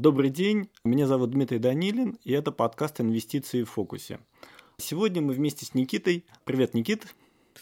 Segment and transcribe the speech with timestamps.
[0.00, 4.18] Добрый день, меня зовут Дмитрий Данилин, и это подкаст «Инвестиции в фокусе».
[4.78, 6.24] Сегодня мы вместе с Никитой.
[6.46, 7.14] Привет, Никит.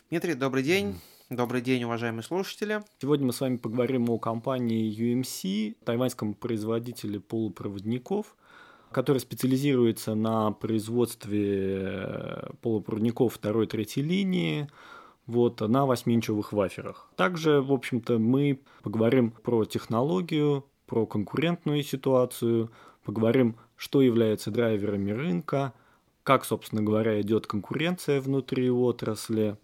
[0.09, 1.01] Дмитрий, добрый день.
[1.31, 2.85] Добрый день, уважаемые слушатели.
[3.03, 8.37] Сегодня мы с вами поговорим о компании UMC, тайваньском производителе полупроводников,
[8.93, 14.69] который специализируется на производстве полупроводников второй и третьей линии,
[15.27, 17.11] вот, на 8-инчевых ваферах.
[17.17, 22.73] Также, в общем-то, мы поговорим про технологию, про конкурентную ситуацию,
[23.05, 25.73] поговорим, что является драйверами рынка,
[26.25, 29.57] как, собственно говоря, идет конкуренция внутри отрасли,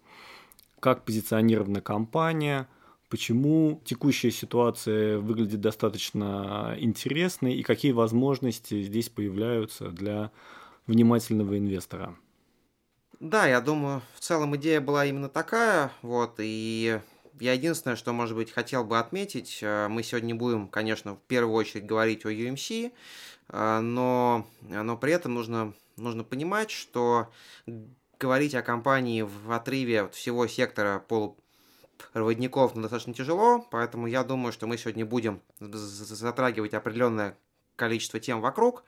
[0.79, 2.67] как позиционирована компания,
[3.09, 10.31] почему текущая ситуация выглядит достаточно интересной и какие возможности здесь появляются для
[10.87, 12.15] внимательного инвестора.
[13.19, 16.99] Да, я думаю, в целом идея была именно такая, вот, и
[17.39, 21.55] я единственное, что, может быть, хотел бы отметить, э, мы сегодня будем, конечно, в первую
[21.55, 22.91] очередь говорить о UMC,
[23.49, 27.29] э, но, но при этом нужно, нужно понимать, что
[28.19, 31.03] говорить о компании в отрыве от всего сектора
[32.75, 37.37] ну, достаточно тяжело, поэтому я думаю, что мы сегодня будем затрагивать определенное
[37.75, 38.83] количество тем вокруг,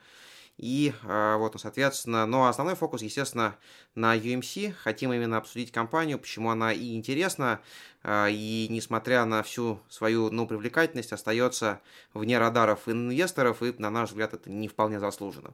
[0.57, 3.55] и э, вот, ну, соответственно, но основной фокус, естественно,
[3.93, 4.73] на UMC.
[4.73, 7.59] Хотим именно обсудить компанию, почему она и интересна,
[8.03, 11.79] э, и несмотря на всю свою ну, привлекательность, остается
[12.13, 15.53] вне радаров инвесторов, и, на наш взгляд, это не вполне заслуженно.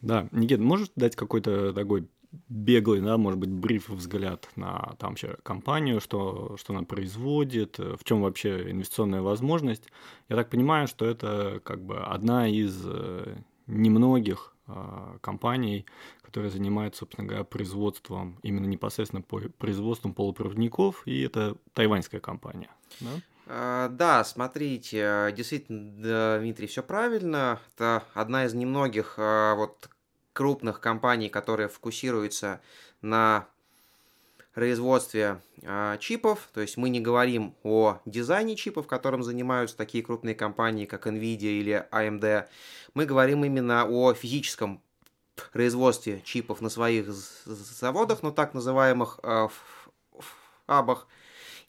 [0.00, 2.08] Да, Никит, можешь дать какой-то такой
[2.48, 8.02] беглый, да, может быть, бриф взгляд на там вообще компанию, что, что она производит, в
[8.02, 9.84] чем вообще инвестиционная возможность.
[10.28, 15.86] Я так понимаю, что это как бы одна из э, немногих э, компаний,
[16.22, 22.70] которые занимаются, собственно говоря, производством, именно непосредственно по производством полупроводников, и это тайваньская компания.
[23.00, 23.10] Да?
[23.46, 27.60] А, да, смотрите, действительно, Дмитрий, все правильно.
[27.74, 29.90] Это одна из немногих а, вот
[30.32, 32.60] крупных компаний, которые фокусируются
[33.02, 33.48] на
[34.52, 40.34] производстве э, чипов, то есть мы не говорим о дизайне чипов, которым занимаются такие крупные
[40.34, 42.46] компании, как Nvidia или AMD,
[42.94, 44.82] мы говорим именно о физическом
[45.52, 49.48] производстве чипов на своих заводах, ну так называемых э,
[50.66, 51.08] фабах.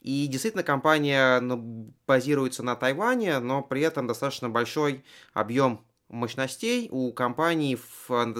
[0.00, 7.12] И действительно компания ну, базируется на Тайване, но при этом достаточно большой объем мощностей у
[7.12, 8.34] компаний в,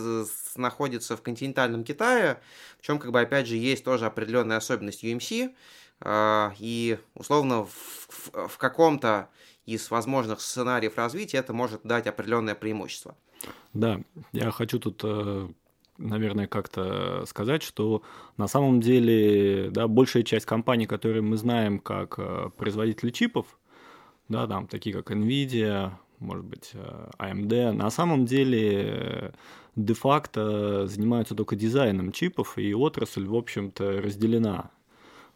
[0.57, 2.41] находится в континентальном Китае,
[2.79, 5.55] в чем, как бы, опять же, есть тоже определенная особенность UMC,
[6.01, 9.29] э, и, условно, в, в, в каком-то
[9.67, 13.17] из возможных сценариев развития это может дать определенное преимущество.
[13.73, 14.01] Да,
[14.33, 15.49] я хочу тут э,
[15.99, 18.03] наверное, как-то сказать, что
[18.37, 23.47] на самом деле да, большая часть компаний, которые мы знаем как э, производители чипов,
[24.29, 29.33] да, там такие как Nvidia, может быть, э, AMD, на самом деле э,
[29.77, 34.71] де-факто занимаются только дизайном чипов, и отрасль, в общем-то, разделена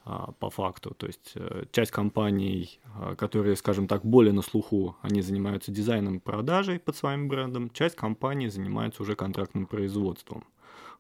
[0.05, 0.95] а, по факту.
[0.97, 2.81] То есть э, часть компаний,
[3.17, 7.97] которые, скажем так, более на слуху, они занимаются дизайном и продажей под своим брендом, часть
[7.97, 10.45] компаний занимается уже контрактным производством.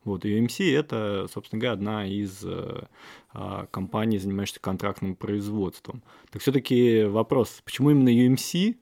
[0.05, 6.03] Вот, UMC это, собственно говоря, одна из а, компаний, занимающихся контрактным производством.
[6.31, 8.77] Так все-таки вопрос, почему именно UMC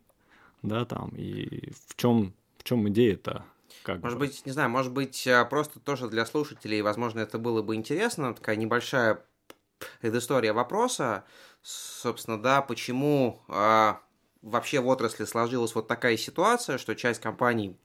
[0.62, 3.44] да, там, и в чем, в чем идея-то?
[3.83, 4.27] Как может бы?
[4.27, 8.34] быть, не знаю, может быть, а, просто тоже для слушателей, возможно, это было бы интересно,
[8.34, 9.25] такая небольшая
[10.00, 11.25] предыстория вопроса,
[11.62, 14.00] собственно, да, почему а,
[14.43, 17.77] вообще в отрасли сложилась вот такая ситуация, что часть компаний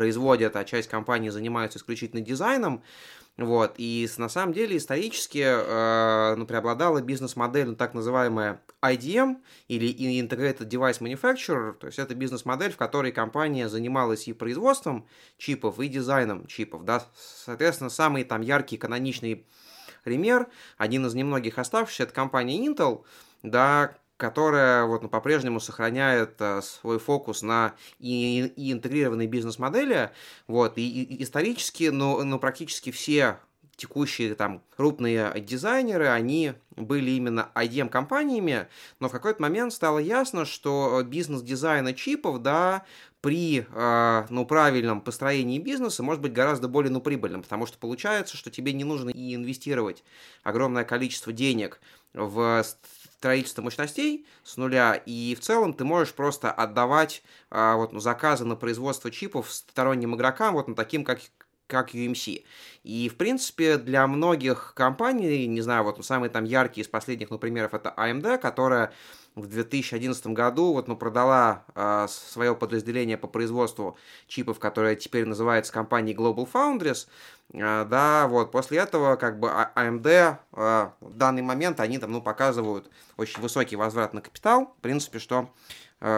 [0.00, 2.82] производят, а часть компаний занимаются исключительно дизайном.
[3.36, 3.74] Вот.
[3.76, 9.36] И на самом деле исторически э, ну, преобладала бизнес-модель, ну, так называемая IDM
[9.68, 15.06] или Integrated Device Manufacturer, то есть это бизнес-модель, в которой компания занималась и производством
[15.36, 16.86] чипов, и дизайном чипов.
[16.86, 17.04] Да?
[17.44, 19.44] Соответственно, самый там яркий каноничный
[20.02, 23.04] пример, один из немногих оставшихся, это компания Intel,
[23.42, 30.10] да, которая вот, ну, по-прежнему сохраняет а, свой фокус на и, и интегрированной бизнес-модели.
[30.46, 33.38] Вот, и, и исторически, ну, ну, практически все
[33.76, 38.68] текущие там крупные дизайнеры, они были именно IDM-компаниями,
[38.98, 42.84] но в какой-то момент стало ясно, что бизнес дизайна чипов, да,
[43.22, 48.36] при э, ну, правильном построении бизнеса может быть гораздо более ну, прибыльным, потому что получается,
[48.36, 50.04] что тебе не нужно и инвестировать
[50.42, 51.80] огромное количество денег
[52.12, 52.64] в
[53.20, 58.46] строительство мощностей с нуля, и в целом ты можешь просто отдавать а, вот, ну, заказы
[58.46, 61.20] на производство чипов сторонним игрокам, вот ну, таким, как,
[61.66, 62.44] как UMC.
[62.82, 67.38] И, в принципе, для многих компаний, не знаю, вот самый там яркий из последних, ну,
[67.38, 68.90] примеров, это AMD, которая
[69.34, 73.96] в 2011 году вот, ну, продала э, свое подразделение по производству
[74.26, 77.06] чипов, которое теперь называется компанией Global Foundries.
[77.52, 82.20] Э, да, вот после этого как бы AMD э, в данный момент они там, ну,
[82.20, 84.74] показывают очень высокий возврат на капитал.
[84.78, 85.50] В принципе, что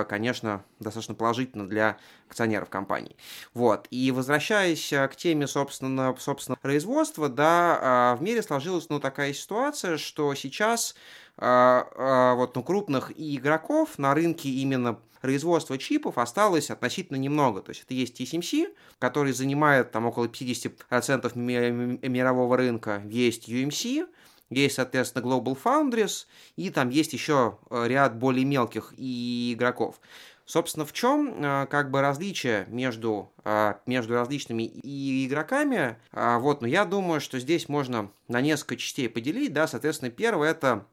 [0.09, 1.97] конечно, достаточно положительно для
[2.29, 3.17] акционеров компании.
[3.53, 3.89] Вот.
[3.91, 9.33] И возвращаясь э, к теме, собственно, собственно производства, да, э, в мире сложилась, ну, такая
[9.33, 10.95] ситуация, что сейчас
[11.39, 17.63] вот, ну, крупных игроков на рынке именно производства чипов осталось относительно немного.
[17.63, 24.07] То есть это есть TSMC, который занимает там около 50% мирового рынка, есть UMC,
[24.55, 26.27] есть, соответственно, Global Foundries,
[26.57, 30.01] и там есть еще э, ряд более мелких игроков.
[30.45, 35.97] Собственно, в чем э, как бы различие между, э, между различными игроками?
[36.13, 40.85] Вот, но я думаю, что здесь можно на несколько частей поделить, да, соответственно, первое это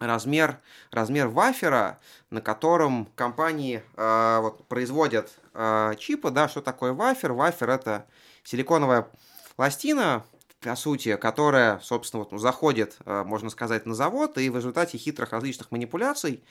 [0.00, 0.60] размер,
[0.90, 2.00] размер вафера,
[2.30, 5.32] на котором компании вот, производят
[5.98, 7.32] чипы, да, что такое вафер?
[7.32, 8.06] Вафер это
[8.42, 9.08] силиконовая
[9.56, 10.24] пластина,
[10.64, 14.96] по сути, которая, собственно, вот, ну, заходит, э, можно сказать, на завод, и в результате
[14.96, 16.42] хитрых различных манипуляций,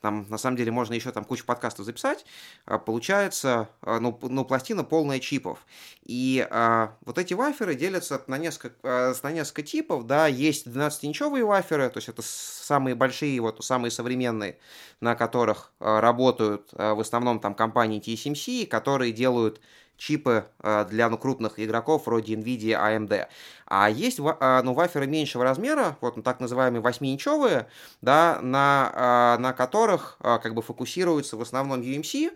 [0.00, 2.24] там, на самом деле, можно еще там кучу подкастов записать,
[2.66, 5.66] э, получается, э, ну, ну пластина полная чипов.
[6.04, 11.90] И а, вот эти ваферы делятся на несколько, на несколько типов, да, есть 12-инчовые ваферы,
[11.90, 14.58] то есть это самые большие, вот самые современные,
[15.00, 19.60] на которых работают в основном там компании TSMC, которые делают
[19.96, 23.26] чипы э, для ну, крупных игроков вроде NVIDIA, AMD.
[23.66, 27.66] А есть э, ну, ваферы меньшего размера, вот ну, так называемые 8-инчовые,
[28.02, 32.32] да, на, э, на которых как бы фокусируется в основном UMC.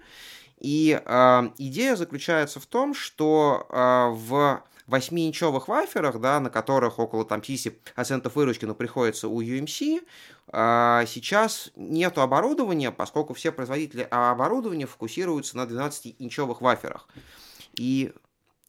[0.60, 7.24] И э, идея заключается в том, что э, в 8-инчовых ваферах, да, на которых около
[7.24, 10.02] там 50% выручки ну, приходится у UMC,
[10.52, 17.08] э, сейчас нет оборудования, поскольку все производители оборудования фокусируются на 12-инчовых ваферах.
[17.76, 18.12] И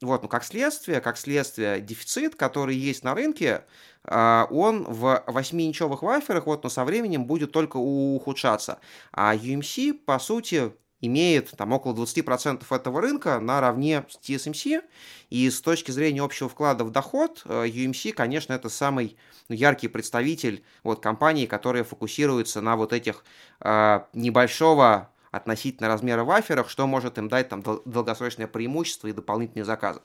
[0.01, 3.65] вот, ну, как следствие, как следствие, дефицит, который есть на рынке,
[4.03, 8.79] а, он в 8-инчовых ваферах вот, но со временем будет только ухудшаться.
[9.11, 14.81] А UMC, по сути, имеет там около 20% этого рынка наравне с TSMC,
[15.29, 19.17] и с точки зрения общего вклада в доход, э, UMC, конечно, это самый
[19.49, 23.23] ну, яркий представитель вот, компании, которая фокусируется на вот этих
[23.59, 30.01] э, небольшого относительно размера ваферах, что может им дать там долгосрочное преимущество и дополнительные заказы.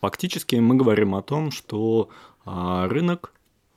[0.00, 2.08] Фактически мы говорим о том, что
[2.44, 3.32] а, рынок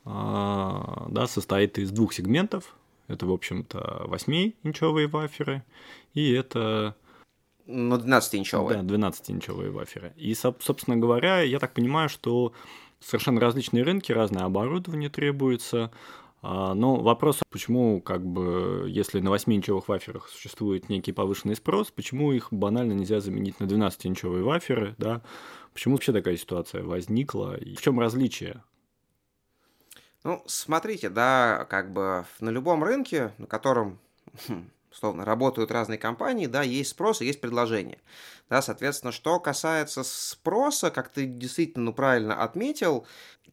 [0.06, 2.76] а, да, состоит из двух сегментов.
[3.08, 5.64] Это, в общем-то, 8-инчовые ваферы
[6.14, 6.96] и это...
[7.68, 8.82] Ну, 12-инчовые.
[8.82, 10.14] Да, 12-инчовые ваферы.
[10.16, 12.54] И, собственно говоря, я так понимаю, что
[13.00, 15.92] совершенно различные рынки, разное оборудование требуется,
[16.42, 22.48] но вопрос, почему, как бы, если на 8-инчевых ваферах существует некий повышенный спрос, почему их
[22.52, 25.22] банально нельзя заменить на 12-инчевые ваферы, да?
[25.74, 27.56] Почему вообще такая ситуация возникла?
[27.58, 28.64] И в чем различие?
[30.24, 34.00] Ну, смотрите, да, как бы на любом рынке, на котором
[34.48, 38.00] хм, условно, работают разные компании, да, есть спрос и есть предложение.
[38.50, 43.06] Да, соответственно, что касается спроса, как ты действительно ну, правильно отметил,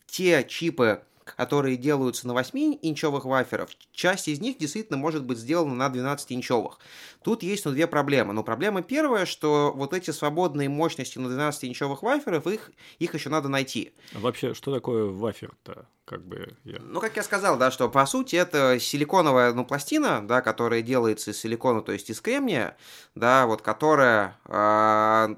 [0.07, 1.03] те чипы,
[1.37, 6.75] которые делаются на 8-инчовых ваферах, часть из них действительно может быть сделана на 12-инчовых.
[7.23, 8.33] Тут есть ну, две проблемы.
[8.33, 13.49] Но проблема первая, что вот эти свободные мощности на 12-инчовых ваферах, их, их еще надо
[13.49, 13.93] найти.
[14.15, 15.87] А вообще, что такое вафер-то?
[16.05, 16.79] Как бы я...
[16.81, 21.33] Ну, как я сказал, да, что по сути это силиконовая ну, пластина, да, которая делается
[21.33, 22.79] из силикона, то есть из кремния,
[23.15, 25.37] да, вот которая э,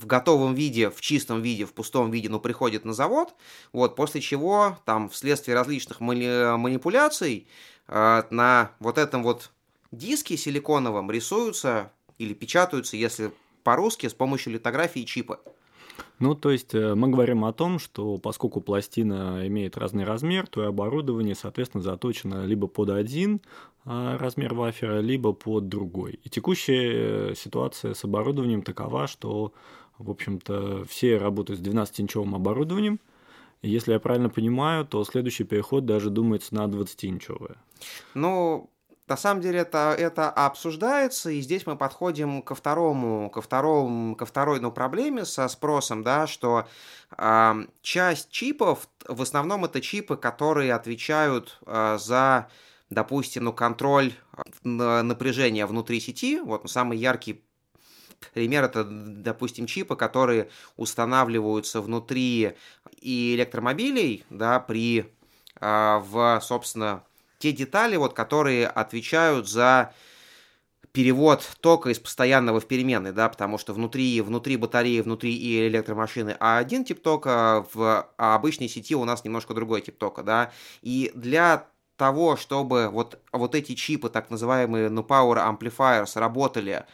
[0.00, 3.34] в готовом виде, в чистом виде, в пустом виде, но приходит на завод,
[3.72, 7.46] вот, после чего там вследствие различных мани- манипуляций
[7.88, 9.50] э, на вот этом вот
[9.92, 15.38] диске силиконовом рисуются или печатаются, если по-русски, с помощью литографии чипы.
[16.18, 20.62] Ну, то есть э, мы говорим о том, что поскольку пластина имеет разный размер, то
[20.62, 23.40] и оборудование, соответственно, заточено либо под один
[23.84, 26.20] а, размер вафера, либо под другой.
[26.22, 29.54] И текущая э, ситуация с оборудованием такова, что
[30.00, 33.00] в общем-то, все работают с 12-инчевым оборудованием.
[33.62, 37.56] Если я правильно понимаю, то следующий переход даже думается на 20-инчевое.
[38.14, 38.70] Ну,
[39.06, 44.24] на самом деле это, это обсуждается, и здесь мы подходим ко второму, ко второму, ко
[44.24, 46.66] второй ну, проблеме со спросом, да, что
[47.18, 52.48] э, часть чипов, в основном это чипы, которые отвечают э, за,
[52.88, 54.14] допустим, ну, контроль
[54.62, 56.40] напряжения внутри сети.
[56.40, 57.44] Вот самый яркий
[58.32, 62.54] пример это, допустим, чипы, которые устанавливаются внутри
[63.00, 65.12] и электромобилей, да, при,
[65.60, 67.04] а, в, собственно,
[67.38, 69.94] те детали, вот, которые отвечают за
[70.92, 76.36] перевод тока из постоянного в переменный, да, потому что внутри, внутри батареи, внутри и электромашины
[76.40, 81.12] а один тип тока, в обычной сети у нас немножко другой тип тока, да, и
[81.14, 86.84] для того, чтобы вот, вот эти чипы, так называемые no power amplifiers, работали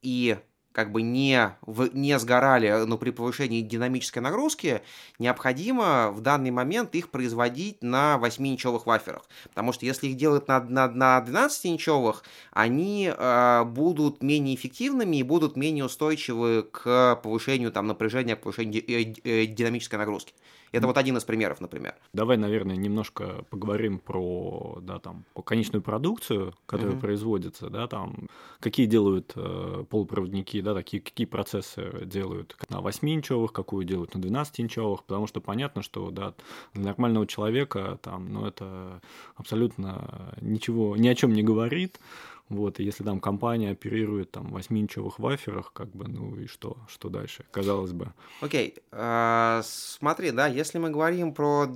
[0.00, 0.38] и
[0.74, 4.82] как бы не, в, не сгорали, но при повышении динамической нагрузки,
[5.20, 9.22] необходимо в данный момент их производить на 8-инчевых ваферах.
[9.44, 15.22] Потому что если их делать на, на, на 12-инчевых, они э, будут менее эффективными и
[15.22, 20.34] будут менее устойчивы к повышению там, напряжения, к повышению ди, э, динамической нагрузки.
[20.74, 21.94] Это вот один из примеров, например.
[22.12, 27.00] Давай, наверное, немножко поговорим про, да, там, конечную продукцию, которая uh-huh.
[27.00, 28.28] производится, да, там,
[28.58, 35.04] какие делают э, полупроводники, да, такие, какие процессы делают на 8-инчевых, какую делают на 12-инчевых,
[35.06, 36.34] потому что понятно, что, да,
[36.72, 39.00] для нормального человека, там, ну, это
[39.36, 42.00] абсолютно ничего, ни о чем не говорит,
[42.48, 47.08] вот, и если там компания оперирует там 8-инчевых ваферах, как бы, ну и что, что
[47.08, 48.12] дальше, казалось бы.
[48.40, 49.58] Окей, okay.
[49.58, 51.66] uh, смотри, да, если мы говорим про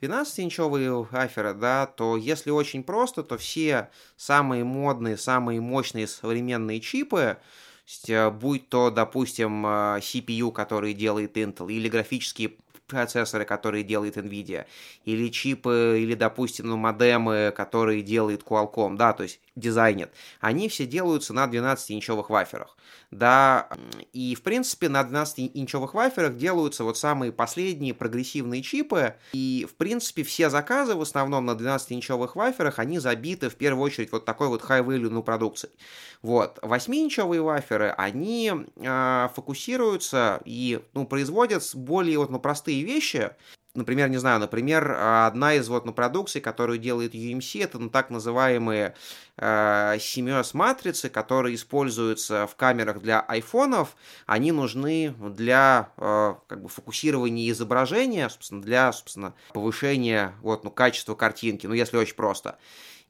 [0.00, 7.38] 12-инчевые ваферы, да, то если очень просто, то все самые модные, самые мощные современные чипы,
[8.08, 12.52] э, будь то, допустим, э, CPU, который делает Intel, или графические
[12.88, 14.66] процессоры, которые делает NVIDIA,
[15.04, 20.86] или чипы, или, допустим, ну, модемы, которые делает Qualcomm, да, то есть дизайнят, они все
[20.86, 22.76] делаются на 12-инчевых ваферах,
[23.10, 23.68] да,
[24.12, 30.22] и, в принципе, на 12-инчевых ваферах делаются вот самые последние прогрессивные чипы, и, в принципе,
[30.22, 34.62] все заказы в основном на 12-инчевых ваферах, они забиты, в первую очередь, вот такой вот
[34.62, 35.72] high-value ну, продукцией.
[36.20, 43.30] Вот, 8-инчевые ваферы, они э, фокусируются и, ну, производят более вот, ну, простые вещи,
[43.74, 44.90] например, не знаю, например,
[45.26, 48.94] одна из вот ну, продукций, которую делает UMC, это ну, так называемые
[49.36, 49.98] э,
[50.52, 53.96] матрицы, которые используются в камерах для айфонов.
[54.26, 61.14] Они нужны для э, как бы фокусирования изображения, собственно, для собственно, повышения вот, ну, качества
[61.14, 62.58] картинки, ну, если очень просто.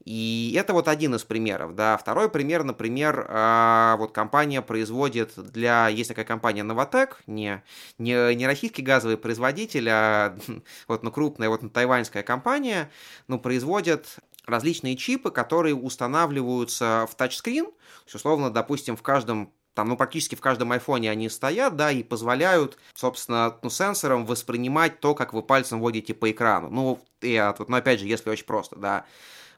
[0.05, 1.97] И это вот один из примеров, да.
[1.97, 7.63] Второй пример, например, а, вот компания производит для, есть такая компания Novatec, не,
[7.99, 10.39] не, не российский газовый производитель, а
[10.89, 12.91] вот, ну, крупная вот тайваньская компания,
[13.27, 17.67] ну, производит различные чипы, которые устанавливаются в тачскрин,
[18.13, 22.79] условно, допустим, в каждом там, ну, практически в каждом айфоне они стоят, да, и позволяют,
[22.95, 26.69] собственно, ну, сенсорам воспринимать то, как вы пальцем водите по экрану.
[26.69, 29.05] Ну, и, вот, ну, опять же, если очень просто, да.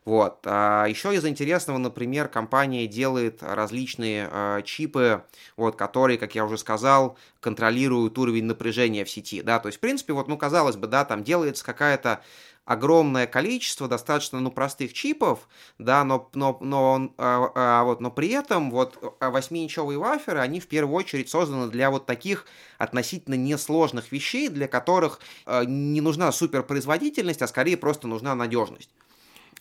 [0.04, 0.38] Вот.
[0.44, 5.24] А еще из интересного, например, компания делает различные э, чипы,
[5.56, 9.80] вот, которые, как я уже сказал, контролируют уровень напряжения в сети, да, то есть, в
[9.80, 12.22] принципе, вот, ну, казалось бы, да, там делается какая-то
[12.64, 18.28] огромное количество достаточно ну, простых чипов, да, но, но, но, а, а, вот, но при
[18.28, 22.46] этом вот 8-инчевые ваферы, они в первую очередь созданы для вот таких
[22.78, 28.90] относительно несложных вещей, для которых э, не нужна суперпроизводительность, а скорее просто нужна надежность.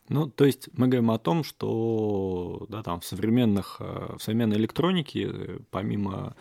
[0.09, 4.57] Ну, то есть мы говорим о том, что да, там, в, современных, э, в современной
[4.57, 6.35] электронике, э, помимо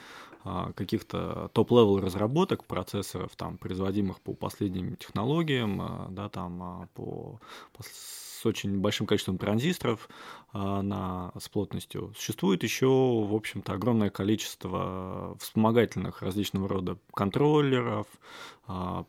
[0.45, 7.39] а, каких-то top-level разработок процессоров, там, производимых по последним технологиям, а, да, там, а, по,
[7.73, 10.09] по, с очень большим количеством транзисторов
[10.53, 18.07] на, с плотностью, существует еще, в общем-то, огромное количество вспомогательных различного рода контроллеров,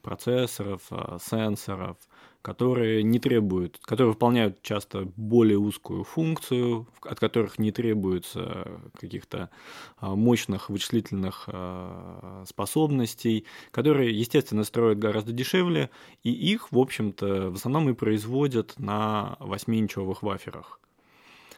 [0.02, 0.82] процессоров,
[1.22, 1.98] сенсоров,
[2.42, 9.50] которые не требуют, которые выполняют часто более узкую функцию, от которых не требуется каких-то
[9.98, 15.90] а, мощных вычислительных а, способностей, которые, естественно, строят гораздо дешевле,
[16.24, 20.80] и их, в общем-то, в основном и производят на 8-инчевых ваферах.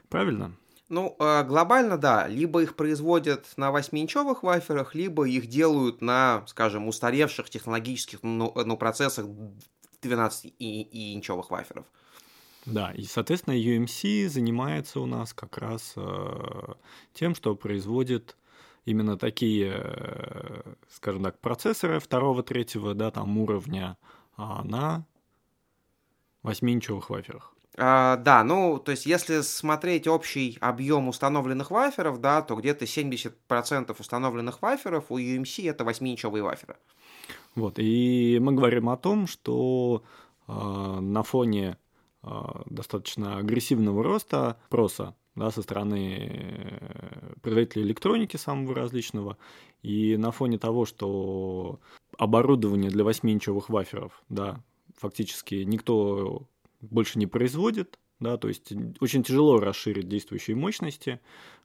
[0.10, 0.56] Правильно?
[0.92, 2.28] Ну, а, глобально, да.
[2.28, 8.76] Либо их производят на 8-инчевых ваферах, либо их делают на, скажем, устаревших технологических ну, ну,
[8.76, 9.26] процессах
[10.02, 11.86] 12 и, и инчевых ваферов.
[12.66, 16.74] Да, и, соответственно, UMC занимается у нас как раз э,
[17.14, 18.38] тем, что производит
[18.86, 23.98] именно такие, э, скажем так, процессоры второго, третьего, да, там уровня
[24.38, 25.06] а на
[26.44, 27.54] 8-инчевых ваферах.
[27.78, 33.96] А, да, ну, то есть, если смотреть общий объем установленных ваферов, да, то где-то 70%
[33.98, 36.76] установленных ваферов у UMC это 8-инчевые ваферы.
[37.56, 40.04] Вот, и мы говорим о том, что
[40.48, 41.78] э, на фоне
[42.24, 49.38] а, достаточно агрессивного роста проса да, со стороны э, производителей электроники самого различного.
[49.82, 51.80] И на фоне того, что
[52.18, 54.64] оборудование для 8-инчевых ваферов, да,
[54.98, 56.48] фактически никто
[56.82, 61.20] больше не производит, да, то есть очень тяжело расширить действующие мощности.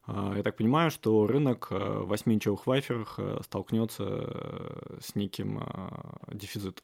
[0.05, 5.61] А, я так понимаю, что рынок 8-инчевых э, ваферов э, столкнется с неким
[6.31, 6.83] дефицитом.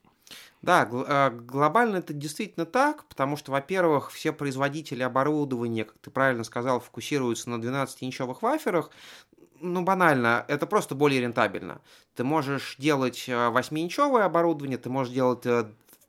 [0.62, 6.44] Да, а, глобально это действительно так, потому что, во-первых, все производители оборудования, как ты правильно
[6.44, 8.90] сказал, фокусируются на 12-инчевых ваферах.
[9.60, 11.82] Ну, банально, это просто более рентабельно.
[12.16, 15.46] Ты можешь делать 8-инчевое а, оборудование, ты можешь делать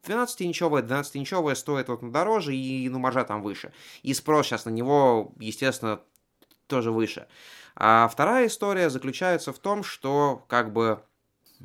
[0.07, 3.73] 12-инчовое, 12-инчовое стоит вот дороже, и ну, маржа там выше.
[4.03, 6.01] И спрос сейчас на него, естественно,
[6.67, 7.27] тоже выше.
[7.77, 11.03] А вторая история заключается в том, что как бы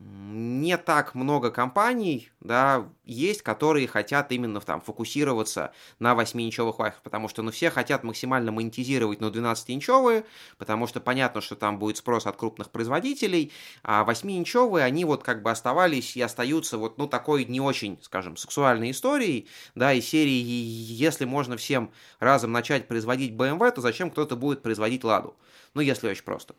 [0.01, 7.27] не так много компаний, да, есть, которые хотят именно там фокусироваться на 8-инчевых вайфах, потому
[7.27, 10.25] что, ну, все хотят максимально монетизировать, ну, 12-инчевые,
[10.57, 13.51] потому что понятно, что там будет спрос от крупных производителей,
[13.83, 18.37] а 8-инчевые, они вот как бы оставались и остаются вот, ну, такой не очень, скажем,
[18.37, 24.35] сексуальной историей, да, и серии, если можно всем разом начать производить BMW, то зачем кто-то
[24.35, 25.35] будет производить Ладу?
[25.73, 26.55] Ну, если очень просто.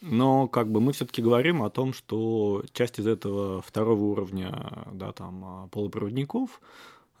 [0.00, 5.12] Но как бы мы все-таки говорим о том, что часть из этого второго уровня, да,
[5.12, 6.60] там, а, полупроводников,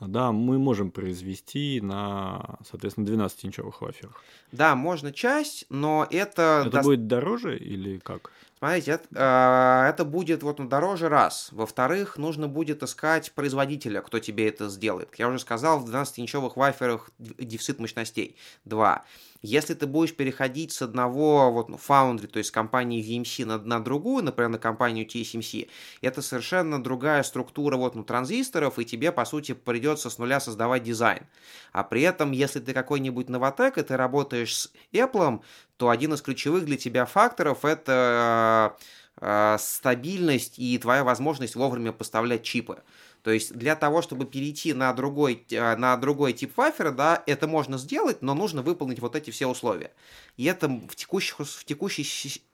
[0.00, 4.22] да, мы можем произвести на, соответственно, 12-инчевых ваферах.
[4.52, 6.62] Да, можно часть, но это...
[6.66, 6.84] Это даст...
[6.84, 8.30] будет дороже или как?
[8.58, 11.48] Смотрите, это, э, это будет вот ну, дороже раз.
[11.52, 15.14] Во-вторых, нужно будет искать производителя, кто тебе это сделает.
[15.18, 18.36] Я уже сказал, в 12-инчевых ваферах дефицит мощностей.
[18.64, 19.04] Два.
[19.46, 23.78] Если ты будешь переходить с одного вот, ну, Foundry, то есть компании VMC на, на
[23.78, 25.68] другую, например, на компанию TSMC,
[26.00, 30.82] это совершенно другая структура вот, ну, транзисторов, и тебе, по сути, придется с нуля создавать
[30.82, 31.26] дизайн.
[31.70, 35.40] А при этом, если ты какой-нибудь новотек, и ты работаешь с Apple,
[35.76, 38.76] то один из ключевых для тебя факторов это
[39.20, 42.82] э, стабильность и твоя возможность вовремя поставлять чипы.
[43.26, 47.48] То есть для того, чтобы перейти на другой, э, на другой тип вафера, да, это
[47.48, 49.90] можно сделать, но нужно выполнить вот эти все условия.
[50.36, 52.04] И это в, текущих, в текущей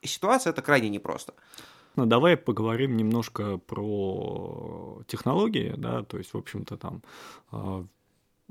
[0.03, 1.35] ситуации это крайне непросто.
[1.95, 7.03] Ну, давай поговорим немножко про технологии, да, то есть, в общем-то, там
[7.51, 7.85] а,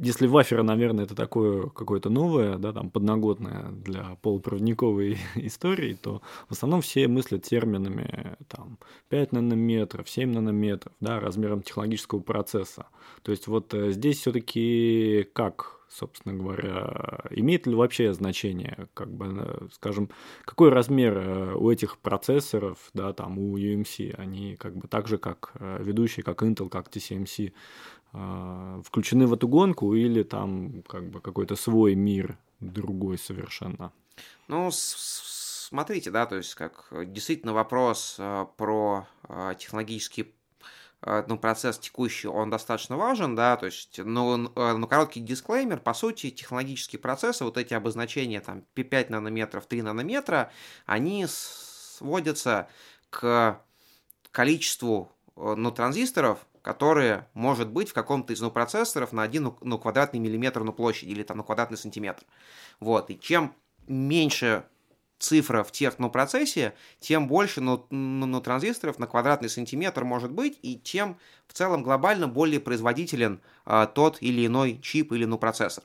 [0.01, 6.53] если вафера, наверное, это такое какое-то новое, да, там, подноготное для полупроводниковой истории, то в
[6.53, 12.87] основном все мыслят терминами там, 5 нанометров, 7 нанометров, да, размером технологического процесса.
[13.21, 19.25] То есть вот э, здесь все-таки как собственно говоря, имеет ли вообще значение, как бы,
[19.27, 20.09] э, скажем,
[20.45, 25.17] какой размер э, у этих процессоров, да, там, у UMC, они как бы так же,
[25.17, 27.51] как ведущие, как Intel, как TSMC,
[28.11, 33.91] включены в эту гонку или там как бы какой-то свой мир другой совершенно?
[34.47, 40.35] Ну, смотрите, да, то есть как действительно вопрос а, про а, технологический
[41.03, 46.29] ну, процесс текущий, он достаточно важен, да, то есть, ну, ну, короткий дисклеймер, по сути,
[46.29, 50.51] технологические процессы, вот эти обозначения, там, 5 нанометров, 3 нанометра,
[50.85, 52.69] они сводятся
[53.09, 53.59] к
[54.29, 59.79] количеству, ну, транзисторов, которые может быть в каком-то из ну, процессоров на один ну, ну,
[59.79, 62.23] квадратный миллиметр на площади или там на квадратный сантиметр.
[62.79, 63.09] Вот.
[63.09, 63.53] И чем
[63.87, 64.65] меньше
[65.21, 70.77] цифра в технопроцессе, тем больше ну, ну, ну, транзисторов на квадратный сантиметр может быть, и
[70.77, 75.83] тем в целом глобально более производителен а, тот или иной чип или ну, процессор.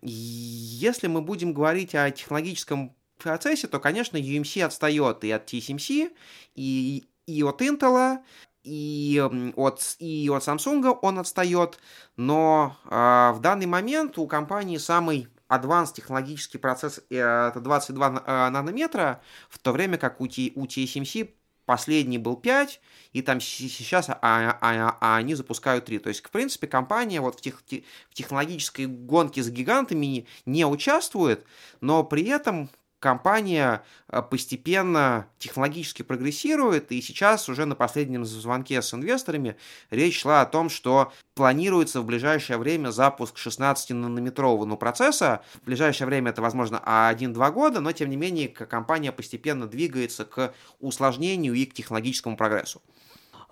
[0.00, 6.10] Если мы будем говорить о технологическом процессе, то, конечно, UMC отстает и от TSMC,
[6.56, 8.18] и, и от Intel,
[8.64, 9.22] и
[9.56, 11.78] от, и от Samsung он отстает,
[12.16, 18.50] но э, в данный момент у компании самый advanced технологический процесс э, это 22 э,
[18.50, 21.30] нанометра, в то время как у, у TSMC
[21.64, 22.80] последний был 5,
[23.12, 26.00] и там сейчас а, а, а, а они запускают 3.
[26.00, 27.62] То есть, в принципе, компания вот в, тех,
[28.10, 31.44] в технологической гонке с гигантами не участвует,
[31.80, 32.68] но при этом
[33.02, 39.56] компания э, постепенно технологически прогрессирует, и сейчас уже на последнем звонке с инвесторами
[39.90, 45.42] речь шла о том, что планируется в ближайшее время запуск 16-нанометрового процесса.
[45.54, 50.54] В ближайшее время это, возможно, 1-2 года, но, тем не менее, компания постепенно двигается к
[50.78, 52.80] усложнению и к технологическому прогрессу.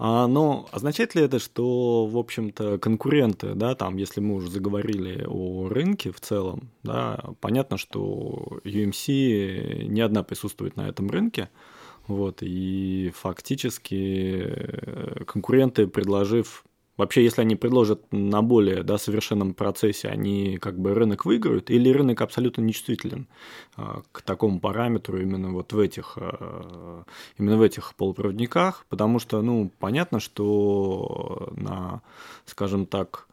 [0.02, 5.26] А, ну, означает ли это, что, в общем-то, конкуренты, да, там, если мы уже заговорили
[5.28, 11.50] о рынке в целом, да, понятно, что UMC не одна присутствует на этом рынке,
[12.06, 16.64] вот, и фактически э, конкуренты, предложив
[17.00, 21.88] Вообще, если они предложат на более да, совершенном процессе, они как бы рынок выиграют, или
[21.88, 23.26] рынок абсолютно нечувствителен
[23.74, 27.04] а, к такому параметру именно вот в этих, а,
[27.38, 32.02] именно в этих полупроводниках, потому что, ну, понятно, что на,
[32.44, 33.29] скажем так,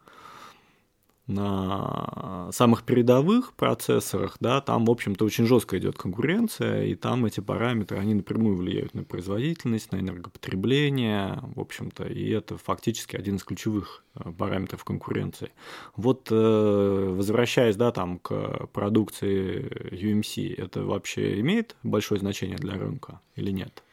[1.28, 7.42] на самых передовых процессорах, да, там, в общем-то, очень жестко идет конкуренция, и там эти
[7.42, 13.44] параметры, они напрямую влияют на производительность, на энергопотребление, в общем-то, и это фактически один из
[13.44, 15.52] ключевых э, параметров конкуренции.
[15.96, 23.20] Вот э, возвращаясь, да, там, к продукции UMC, это вообще имеет большое значение для рынка
[23.36, 23.84] или нет?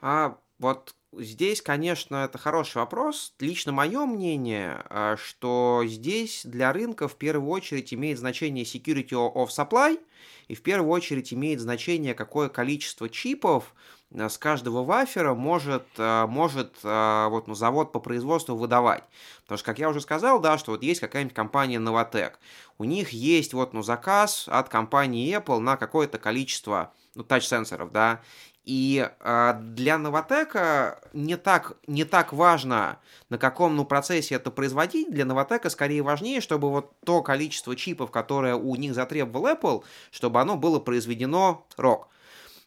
[0.00, 3.34] А вот Здесь, конечно, это хороший вопрос.
[3.38, 9.48] Лично мое мнение, а, что здесь для рынка в первую очередь имеет значение security of
[9.48, 10.00] supply,
[10.48, 13.74] и в первую очередь имеет значение, какое количество чипов
[14.12, 19.04] а, с каждого вафера может, а, может вот, ну, завод по производству выдавать.
[19.42, 22.32] Потому что, как я уже сказал, да, что вот есть какая-нибудь компания Novatec.
[22.78, 28.20] У них есть вот, ну, заказ от компании Apple на какое-то количество ну, тач-сенсоров, да,
[28.64, 32.98] и э, для Новотека не так, не так важно,
[33.28, 35.10] на каком ну, процессе это производить.
[35.10, 40.40] Для Новотека скорее важнее, чтобы вот то количество чипов, которое у них затребовал Apple, чтобы
[40.40, 42.08] оно было произведено рок.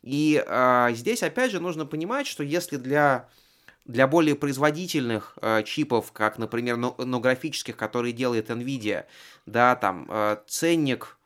[0.04, 3.28] И э, здесь опять же нужно понимать, что если для
[3.86, 9.06] для более производительных э, чипов, как, например, ну, ну, графических, которые делает Nvidia,
[9.46, 11.17] да, там э, ценник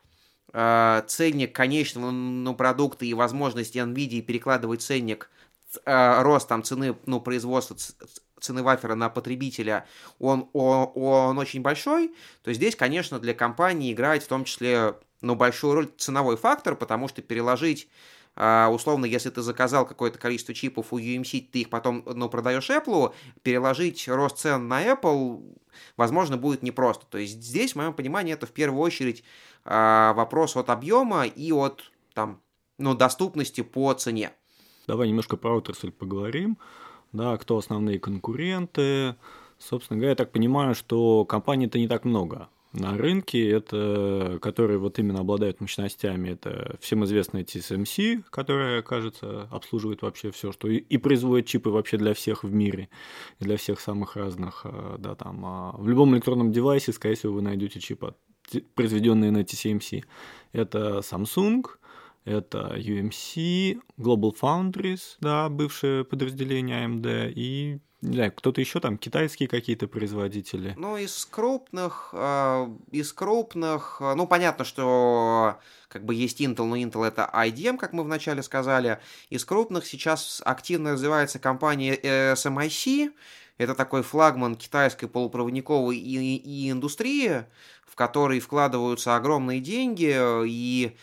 [1.07, 5.29] ценник конечного ну, продукта и возможности NVIDIA перекладывать ценник,
[5.85, 7.77] э, рост там цены ну, производства
[8.41, 9.85] цены вафера на потребителя,
[10.19, 15.35] он, он, он очень большой, то здесь, конечно, для компании играет в том числе ну,
[15.35, 17.87] большую роль ценовой фактор, потому что переложить
[18.71, 23.13] условно, если ты заказал какое-то количество чипов у UMC, ты их потом ну, продаешь Apple,
[23.43, 25.59] переложить рост цен на Apple,
[25.95, 27.05] возможно, будет непросто.
[27.05, 29.23] То есть здесь, в моем понимании, это в первую очередь
[29.63, 32.41] а, вопрос от объема и от там,
[32.79, 34.31] ну, доступности по цене.
[34.87, 36.57] Давай немножко про отрасль поговорим.
[37.11, 39.15] Да, кто основные конкуренты.
[39.59, 44.97] Собственно говоря, я так понимаю, что компаний-то не так много на рынке, это, которые вот
[44.97, 50.97] именно обладают мощностями, это всем известная TSMC, которая, кажется, обслуживает вообще все, что и, и
[50.97, 52.89] производит чипы вообще для всех в мире,
[53.39, 57.41] для всех самых разных, а, да, там, а, в любом электронном девайсе, скорее всего, вы
[57.41, 58.15] найдете чипы
[58.75, 60.03] произведенные на TSMC.
[60.53, 61.63] Это Samsung,
[62.25, 69.87] это UMC, Global Foundries, да, бывшее подразделение AMD, и знаю, кто-то еще там, китайские какие-то
[69.87, 70.73] производители.
[70.77, 76.75] Ну, из крупных, э, из крупных, э, ну, понятно, что как бы есть Intel, но
[76.75, 78.99] Intel это IDM, как мы вначале сказали.
[79.29, 83.11] Из крупных сейчас активно развивается компания SMIC,
[83.57, 87.45] это такой флагман китайской полупроводниковой и, и индустрии,
[87.85, 90.15] в которой вкладываются огромные деньги,
[90.47, 90.95] и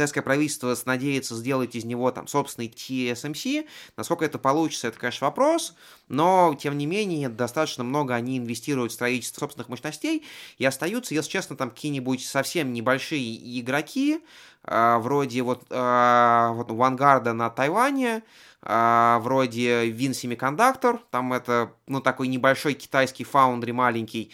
[0.00, 3.66] китайское правительство надеется сделать из него там собственный TSMC.
[3.98, 5.74] Насколько это получится, это, конечно, вопрос,
[6.08, 10.24] но, тем не менее, достаточно много они инвестируют в строительство собственных мощностей,
[10.56, 14.20] и остаются, если честно, там какие-нибудь совсем небольшие игроки,
[14.64, 18.22] э, вроде вот, э, вот Vanguard на Тайване,
[18.62, 24.32] э, вроде Win Semiconductor, там это, ну, такой небольшой китайский фаундри маленький,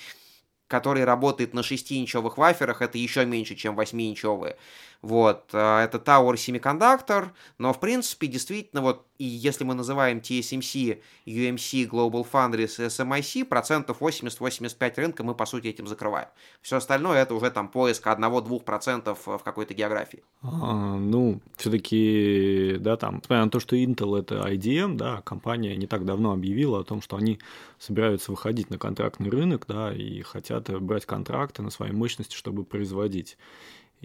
[0.68, 4.56] который работает на 6-инчовых ваферах, это еще меньше, чем 8-инчовые.
[5.02, 11.00] Вот, э, это Tower Semiconductor, но, в принципе, действительно, вот, и если мы называем TSMC,
[11.26, 16.28] UMC, Global Foundries, SMIC, процентов 80-85 рынка мы, по сути, этим закрываем.
[16.60, 20.22] Все остальное это уже там поиск 1-2% в какой-то географии.
[20.42, 25.86] А, ну, все-таки, да, там, несмотря на то, что Intel это IDM, да, компания не
[25.86, 27.38] так давно объявила о том, что они
[27.78, 33.36] собираются выходить на контрактный рынок, да, и хотят брать контракты на свои мощности, чтобы производить.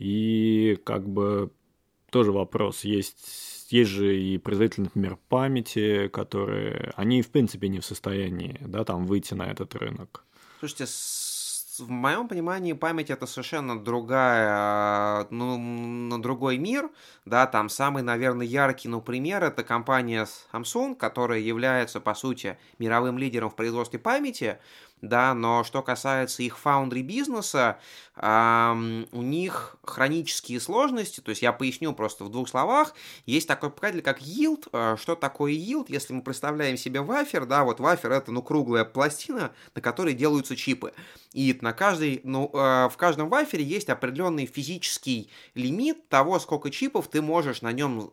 [0.02, 1.52] И как бы
[2.10, 2.84] тоже вопрос.
[2.84, 8.84] Есть, есть же и производители, например, памяти, которые, они в принципе не в состоянии, да,
[8.84, 10.26] там выйти на этот рынок.
[10.60, 10.88] Слушайте,
[11.78, 16.90] в моем понимании память это совершенно другая, ну, на другой мир,
[17.26, 23.18] да, там самый, наверное, яркий, ну, пример это компания Samsung, которая является, по сути, мировым
[23.18, 24.58] лидером в производстве памяти,
[25.02, 27.80] да, но что касается их фаундри бизнеса,
[28.16, 32.94] э, у них хронические сложности, то есть я поясню просто в двух словах,
[33.26, 37.64] есть такой показатель, как yield, э, что такое yield, если мы представляем себе вафер, да,
[37.64, 40.94] вот вафер это, ну, круглая пластина, на которой делаются чипы,
[41.34, 47.08] и на каждой, ну, э, в каждом вафере есть определенный физический лимит того, сколько чипов
[47.08, 48.12] ты можешь на нем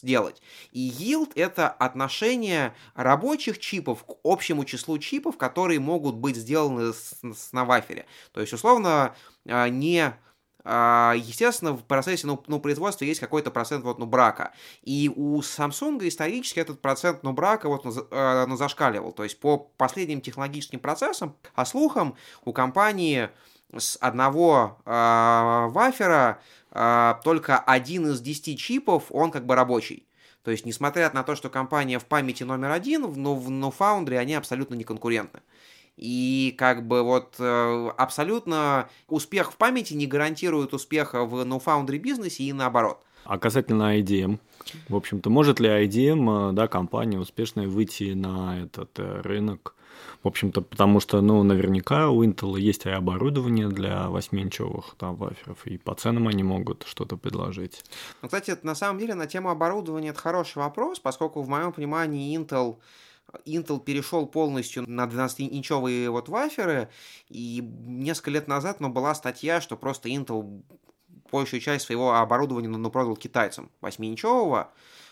[0.00, 0.42] сделать.
[0.72, 7.14] И yield— это отношение рабочих чипов к общему числу чипов, которые могут быть сделаны с,
[7.22, 8.06] с, на вафере.
[8.32, 9.14] То есть, условно,
[9.46, 10.14] а, не
[10.64, 14.52] а, естественно, в процессе ну, ну, производства есть какой-то процент вот, ну, брака.
[14.82, 19.12] И у Samsung исторически этот процент ну, брака вот, ну, э, ну, зашкаливал.
[19.12, 23.30] То есть по последним технологическим процессам, по слухам, у компании
[23.76, 24.90] с одного э,
[25.70, 26.40] вафера
[26.72, 30.06] только один из десяти чипов, он как бы рабочий.
[30.42, 34.16] То есть, несмотря на то, что компания в памяти номер один, но в no Foundry
[34.16, 35.40] они абсолютно не конкурентны.
[35.96, 41.98] И как бы вот э, абсолютно успех в памяти не гарантирует успеха в no Foundry
[41.98, 43.04] бизнесе и наоборот.
[43.24, 44.38] А касательно IDM,
[44.88, 49.74] в общем-то, может ли IDM, э, да, компания успешная выйти на этот э, рынок?
[50.22, 55.66] В общем-то, потому что, ну, наверняка у Intel есть и оборудование для 8-инчевых там ваферов,
[55.66, 57.84] и по ценам они могут что-то предложить.
[58.22, 62.36] Ну, кстати, на самом деле на тему оборудования это хороший вопрос, поскольку в моем понимании
[62.38, 62.78] Intel
[63.46, 66.88] Intel перешел полностью на 12-инчевые вот ваферы,
[67.28, 70.62] и несколько лет назад ну, была статья, что просто Intel
[71.30, 74.68] большую часть своего оборудования ну, продал китайцам 8-инчевого,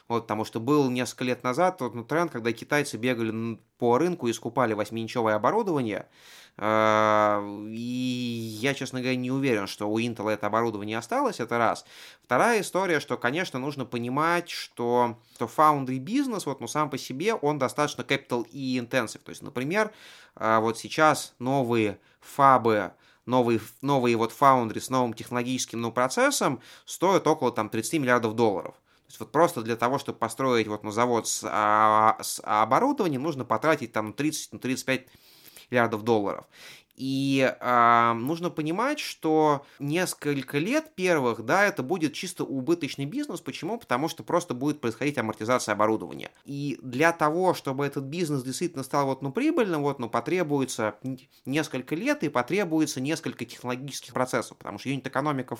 [0.08, 4.26] вот, потому что был несколько лет назад вот, ну, тренд, когда китайцы бегали по рынку
[4.26, 6.06] и скупали 8-инчевое оборудование,
[6.56, 7.40] а,
[7.70, 11.84] и я, честно говоря, не уверен, что у Intel это оборудование осталось, это раз.
[12.24, 17.34] Вторая история, что, конечно, нужно понимать, что, что foundry бизнес, вот, ну, сам по себе,
[17.34, 19.20] он достаточно capital и intensive.
[19.20, 19.92] То есть, например,
[20.34, 22.92] а, вот сейчас новые фабы,
[23.24, 28.74] новые, новые вот foundry с новым технологическим ну, процессом стоят около там 30 миллиардов долларов.
[29.08, 33.22] То есть вот просто для того, чтобы построить вот, ну, завод с, а, с оборудованием,
[33.22, 35.06] нужно потратить там 30-35
[35.70, 36.44] миллиардов долларов.
[36.98, 43.40] И э, нужно понимать, что несколько лет первых, да, это будет чисто убыточный бизнес.
[43.40, 43.78] Почему?
[43.78, 46.32] Потому что просто будет происходить амортизация оборудования.
[46.44, 50.96] И для того, чтобы этот бизнес действительно стал вот, ну, прибыльным, вот, ну, потребуется
[51.46, 55.56] несколько лет и потребуется несколько технологических процессов, потому что юнит-экономика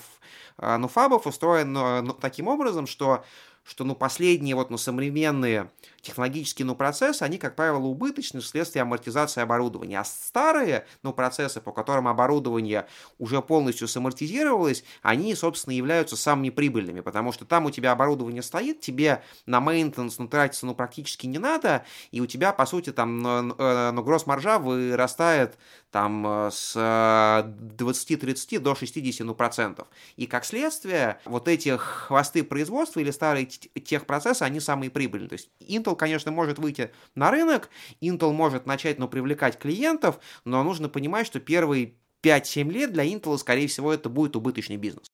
[0.57, 3.23] э, ну, фабов устроена ну, таким образом, что
[3.69, 5.69] что ну, последние вот, ну, современные
[6.01, 9.99] технологические ну, процессы, они, как правило, убыточны вследствие амортизации оборудования.
[9.99, 12.87] А старые ну, процессы, по которым оборудование
[13.19, 18.81] уже полностью самортизировалось, они, собственно, являются самыми прибыльными, потому что там у тебя оборудование стоит,
[18.81, 23.19] тебе на maintenance ну, тратиться ну, практически не надо, и у тебя, по сути, там
[23.19, 25.59] ну, ну, гросс-маржа вырастает
[25.91, 29.87] там э, с 20-30 э, до 60 ну, процентов.
[30.15, 35.29] И как следствие, вот эти хвосты производства или старые техпроцессы, они самые прибыльные.
[35.29, 37.69] То есть Intel, конечно, может выйти на рынок,
[38.01, 43.37] Intel может начать ну, привлекать клиентов, но нужно понимать, что первые 5-7 лет для Intel,
[43.37, 45.11] скорее всего, это будет убыточный бизнес.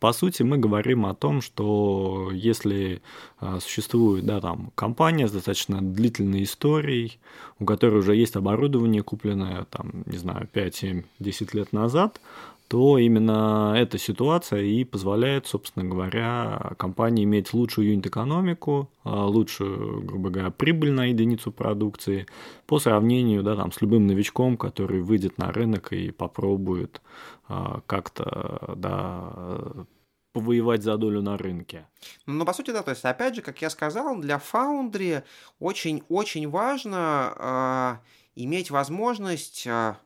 [0.00, 3.00] По сути, мы говорим о том, что если
[3.40, 7.18] э, существует да, там, компания с достаточно длительной историей,
[7.58, 12.20] у которой уже есть оборудование, купленное, там, не знаю, 5, 7, 10 лет назад,
[12.68, 20.30] то именно эта ситуация и позволяет, собственно говоря, компании иметь лучшую юнит-экономику, а, лучшую, грубо
[20.30, 22.26] говоря, прибыль на единицу продукции
[22.66, 28.74] по сравнению да, там, с любым новичком, который выйдет на рынок и попробует а, как-то
[28.76, 29.86] да,
[30.32, 31.88] повоевать за долю на рынке.
[32.26, 35.22] Ну, по сути, да, то есть, опять же, как я сказал, для Foundry
[35.58, 39.96] очень-очень важно э, иметь возможность э,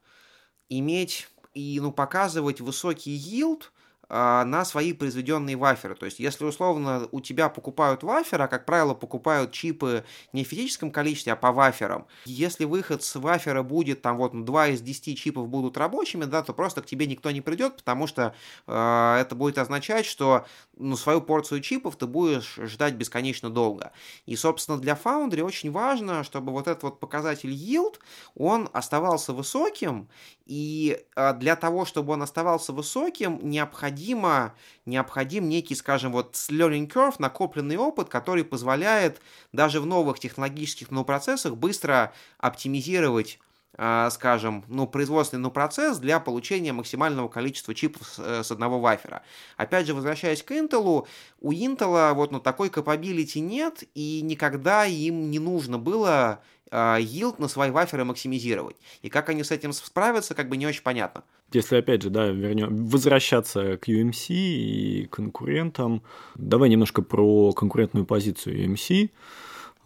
[0.68, 3.79] иметь и ну, показывать высокий yield а,
[4.10, 5.94] на свои произведенные ваферы.
[5.94, 10.48] То есть, если условно у тебя покупают вафер, а как правило покупают чипы не в
[10.48, 15.18] физическом количестве, а по ваферам, если выход с вафера будет, там вот 2 из 10
[15.18, 18.34] чипов будут рабочими, да, то просто к тебе никто не придет, потому что
[18.66, 20.46] э, это будет означать, что
[20.76, 23.92] ну, свою порцию чипов ты будешь ждать бесконечно долго.
[24.26, 27.96] И, собственно, для Foundry очень важно, чтобы вот этот вот показатель yield,
[28.34, 30.08] он оставался высоким,
[30.50, 34.52] и э, для того, чтобы он оставался высоким, необходимо,
[34.84, 39.20] необходим некий, скажем, вот learning curve, накопленный опыт, который позволяет
[39.52, 43.38] даже в новых технологических ну, процессах быстро оптимизировать
[43.78, 48.80] а, скажем, ну, производственный ну, процесс для получения максимального количества чипов с, э, с одного
[48.80, 49.22] вафера.
[49.56, 51.06] Опять же, возвращаясь к Intel,
[51.40, 57.48] у Intel вот ну, такой capability нет, и никогда им не нужно было yield на
[57.48, 58.76] свои ваферы максимизировать.
[59.02, 61.24] И как они с этим справятся, как бы не очень понятно.
[61.52, 66.02] Если опять же, да, вернем, возвращаться к UMC и конкурентам,
[66.36, 69.10] давай немножко про конкурентную позицию UMC.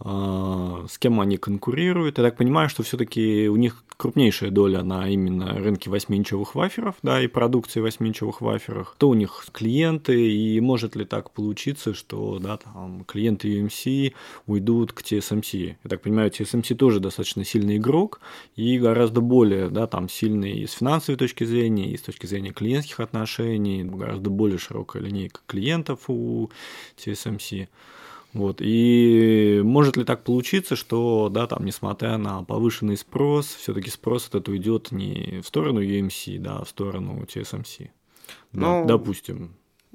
[0.07, 2.19] А, с кем они конкурируют.
[2.19, 7.23] Я так понимаю, что все-таки у них крупнейшая доля на именно рынке 8-инчевых ваферов, да,
[7.23, 8.95] и продукции 8-инчевых ваферов.
[8.99, 14.13] То у них клиенты, и может ли так получиться, что, да, там, клиенты UMC
[14.47, 15.77] уйдут к TSMC.
[15.83, 18.21] Я так понимаю, TSMC тоже достаточно сильный игрок
[18.57, 22.53] и гораздо более, да, там, сильный и с финансовой точки зрения, и с точки зрения
[22.53, 26.51] клиентских отношений, гораздо более широкая линейка клиентов у
[26.99, 27.69] TSMC.
[28.35, 28.57] Вот.
[28.61, 34.49] И может ли так получиться, что, да, там, несмотря на повышенный спрос, все-таки спрос этот
[34.49, 37.91] уйдет не в сторону UMC, да, а в сторону TSMC.
[38.53, 39.55] Ну, да, допустим.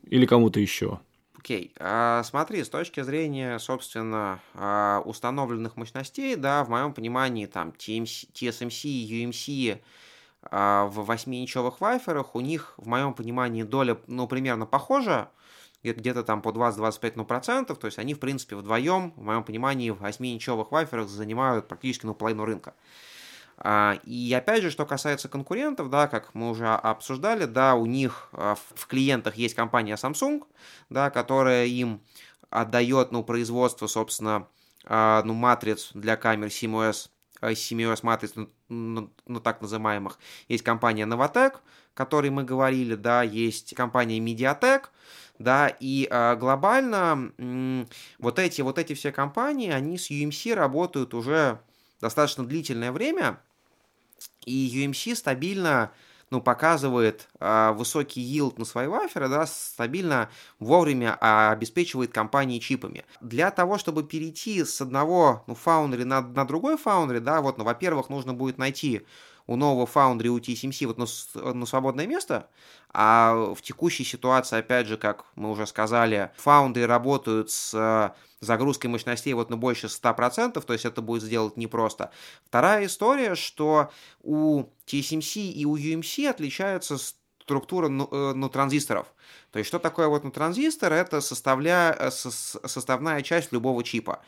[0.10, 1.00] Или кому-то еще.
[1.38, 1.78] Окей, okay.
[1.80, 8.32] а, смотри, с точки зрения, собственно, а, установленных мощностей, да, в моем понимании, там, TMC,
[8.34, 9.80] TSMC и UMC
[10.44, 15.30] а, в 8-инчевых вайферах, у них, в моем понимании, доля, ну, примерно похожа,
[15.84, 19.92] где-то там по 20-25 ну, процентов, то есть они, в принципе, вдвоем, в моем понимании,
[19.92, 22.74] в 8-инчевых ваферах занимают практически ну, половину рынка.
[23.58, 28.30] А, и опять же, что касается конкурентов, да, как мы уже обсуждали, да, у них
[28.32, 30.44] а, в клиентах есть компания Samsung,
[30.90, 32.02] да, которая им
[32.50, 34.48] отдает, ну, производство, собственно,
[34.86, 37.10] а, ну, матриц для камер CMOS,
[37.42, 40.20] CMOS матриц, ну, ну, ну, так называемых.
[40.48, 41.60] Есть компания Novatec, о
[41.94, 44.86] которой мы говорили, да, есть компания Mediatek,
[45.40, 47.86] да, и э, глобально э,
[48.20, 51.60] вот эти вот эти все компании, они с UMC работают уже
[52.02, 53.40] достаточно длительное время,
[54.46, 55.92] и UMC стабильно
[56.32, 63.06] ну, показывает э, высокий yield на свои ваферы, да, стабильно вовремя э, обеспечивает компании чипами.
[63.22, 67.64] Для того, чтобы перейти с одного ну, фаундри на, на другой фаундри, да, вот, ну,
[67.64, 69.06] во-первых, нужно будет найти
[69.50, 72.48] у нового Foundry, у TSMC вот на, на свободное место,
[72.94, 78.92] а в текущей ситуации, опять же, как мы уже сказали, Foundry работают с э, загрузкой
[78.92, 82.12] мощностей вот на больше 100%, то есть это будет сделать непросто.
[82.46, 83.90] Вторая история, что
[84.22, 89.08] у TSMC и у UMC отличается структура ну, э, ну, транзисторов.
[89.50, 90.94] То есть, что такое вот ну, транзистор?
[90.94, 91.96] Это составля...
[92.00, 94.22] Э, составная часть любого чипа.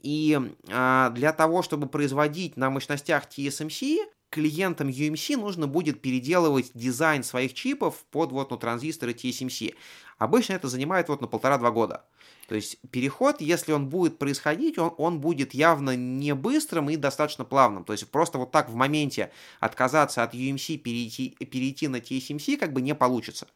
[0.00, 0.38] И
[0.70, 4.00] а, для того, чтобы производить на мощностях TSMC,
[4.34, 9.74] клиентам UMC нужно будет переделывать дизайн своих чипов под вот, ну, транзисторы TSMC.
[10.18, 12.04] Обычно это занимает вот на полтора-два года.
[12.48, 17.44] То есть переход, если он будет происходить, он, он будет явно не быстрым и достаточно
[17.44, 17.84] плавным.
[17.84, 22.72] То есть просто вот так в моменте отказаться от UMC, перейти, перейти на TSMC как
[22.72, 23.46] бы не получится.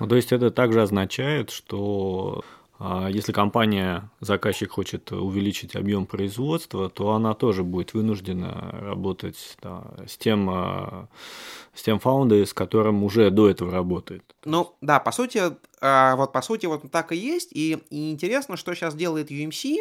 [0.00, 2.44] Ну, то есть это также означает, что
[3.08, 10.18] если компания, заказчик хочет увеличить объем производства, то она тоже будет вынуждена работать да, с
[10.18, 11.08] тем, а,
[11.74, 14.22] с тем фаундой, с которым уже до этого работает.
[14.44, 15.40] Ну да, по сути,
[15.80, 17.48] а, вот по сути вот так и есть.
[17.52, 19.78] И, и интересно, что сейчас делает UMC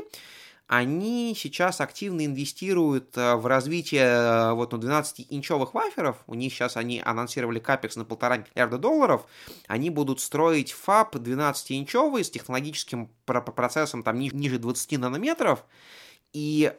[0.67, 6.23] они сейчас активно инвестируют э, в развитие э, вот ну, 12-инчевых ваферов.
[6.25, 9.25] У них сейчас они анонсировали капекс на полтора миллиарда долларов.
[9.67, 15.65] Они будут строить фаб 12-инчевый с технологическим процессом там ниже 20 нанометров.
[16.34, 16.73] И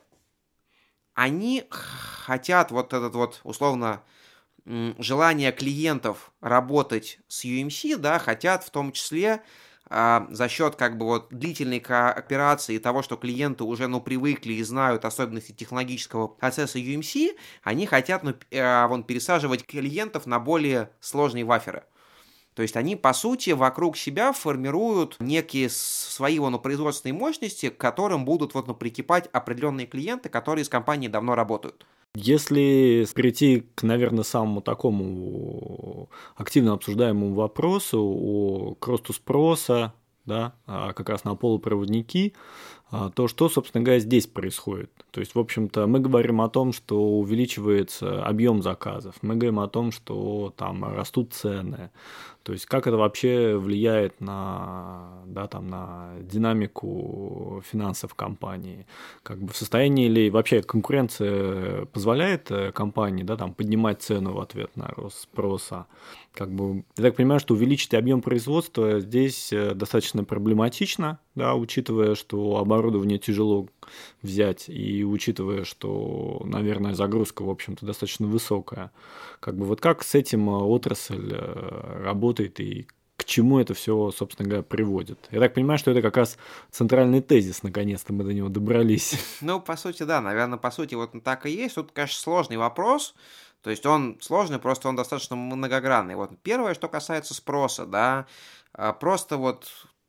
[1.14, 4.02] они хотят вот этот вот условно
[4.64, 9.42] желание клиентов работать с UMC, да, хотят в том числе
[9.88, 14.62] за счет как бы вот длительной кооперации и того, что клиенты уже ну привыкли и
[14.62, 21.44] знают особенности технологического процесса UMC, они хотят ну, э, вон, пересаживать клиентов на более сложные
[21.44, 21.84] ваферы.
[22.54, 28.24] То есть они, по сути, вокруг себя формируют некие свои ну, производственные мощности, к которым
[28.24, 31.86] будут вот, ну, прикипать определенные клиенты, которые с компанией давно работают.
[32.18, 39.92] Если прийти к, наверное, самому такому активно обсуждаемому вопросу о к росту спроса,
[40.24, 42.32] да, а как раз на полупроводники,
[42.90, 44.90] а, то что, собственно говоря, здесь происходит?
[45.10, 49.68] То есть, в общем-то, мы говорим о том, что увеличивается объем заказов, мы говорим о
[49.68, 51.90] том, что там растут цены.
[52.46, 58.86] То есть, как это вообще влияет на, да, там, на динамику финансов компании?
[59.24, 64.40] Как бы в состоянии ли вообще конкуренция позволяет э, компании да, там, поднимать цену в
[64.40, 65.86] ответ на рост спроса?
[66.34, 72.14] Как бы, я так понимаю, что увеличить объем производства здесь э, достаточно проблематично, да, учитывая,
[72.14, 73.66] что оборудование тяжело
[74.22, 78.92] взять и учитывая, что, наверное, загрузка, в общем-то, достаточно высокая.
[79.40, 82.02] Как бы вот как с этим э, отрасль э,
[82.36, 85.18] работает и к чему это все, собственно говоря, приводит.
[85.30, 86.36] Я так понимаю, что это как раз
[86.70, 89.18] центральный тезис, наконец-то мы до него добрались.
[89.40, 91.76] Ну, по сути, да, наверное, по сути, вот так и есть.
[91.76, 93.14] Тут, конечно, сложный вопрос,
[93.62, 96.14] то есть он сложный, просто он достаточно многогранный.
[96.14, 98.26] Вот первое, что касается спроса, да,
[98.74, 99.66] а, просто вот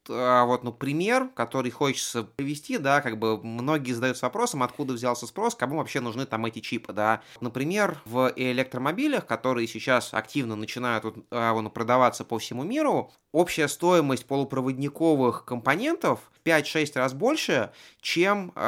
[0.07, 5.55] вот, ну, пример, который хочется привести, да, как бы многие задаются вопросом, откуда взялся спрос,
[5.55, 7.21] кому вообще нужны там эти чипы, да.
[7.41, 13.67] Например, в электромобилях, которые сейчас активно начинают вот, а, ну, продаваться по всему миру, общая
[13.67, 18.59] стоимость полупроводниковых компонентов 5-6 раз больше, чем э,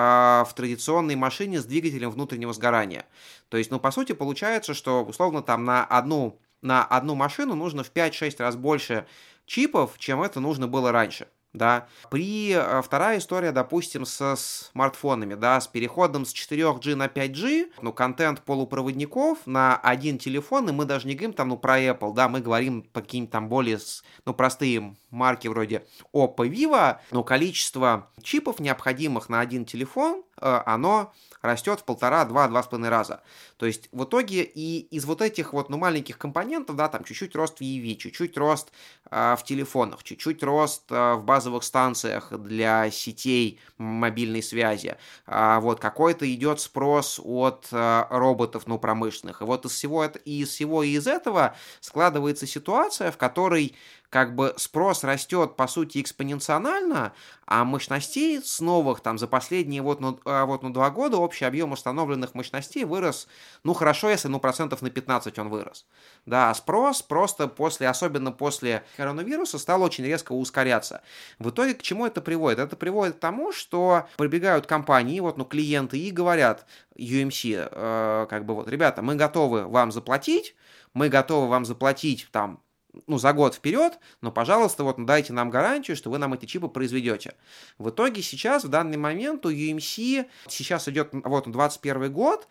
[0.47, 3.05] в традиционной машине с двигателем внутреннего сгорания.
[3.49, 7.83] То есть, ну, по сути, получается, что, условно, там на одну, на одну машину нужно
[7.83, 9.07] в 5-6 раз больше
[9.49, 11.87] чипов, чем это нужно было раньше да.
[12.11, 17.91] При э, вторая история, допустим, со смартфонами, да, с переходом с 4G на 5G, ну,
[17.91, 22.29] контент полупроводников на один телефон, и мы даже не говорим там, ну, про Apple, да,
[22.29, 23.79] мы говорим по каким-то там более,
[24.25, 31.13] ну, простые марки вроде Oppo, Vivo, но количество чипов, необходимых на один телефон, э, оно
[31.41, 33.21] растет в полтора, два, два с половиной раза.
[33.57, 37.35] То есть в итоге и из вот этих вот ну, маленьких компонентов, да, там чуть-чуть
[37.35, 38.71] рост в EV, чуть-чуть рост
[39.09, 45.79] э, в телефонах, чуть-чуть рост э, в базовых станциях для сетей мобильной связи, э, вот
[45.79, 49.41] какой-то идет спрос от э, роботов, ну, промышленных.
[49.41, 53.73] И вот из всего, это, из всего из этого складывается ситуация, в которой
[54.09, 57.13] как бы спрос растет, по сути, экспоненциально,
[57.45, 61.45] а мощностей с новых, там, за последние вот, ну, а, вот, ну, два года общий
[61.45, 63.27] объем установленных мощностей вырос,
[63.63, 65.85] ну, хорошо, если, ну, процентов на 15 он вырос.
[66.25, 71.01] Да, а спрос просто после, особенно после коронавируса, стал очень резко ускоряться.
[71.37, 72.59] В итоге к чему это приводит?
[72.59, 76.65] Это приводит к тому, что прибегают компании, вот, ну, клиенты и говорят
[76.97, 80.55] UMC, э, как бы вот, ребята, мы готовы вам заплатить,
[80.93, 82.59] мы готовы вам заплатить там
[83.07, 86.67] ну, за год вперед, но, пожалуйста, вот дайте нам гарантию, что вы нам эти чипы
[86.67, 87.35] произведете.
[87.77, 92.47] В итоге сейчас, в данный момент у UMC, сейчас идет вот 21 год,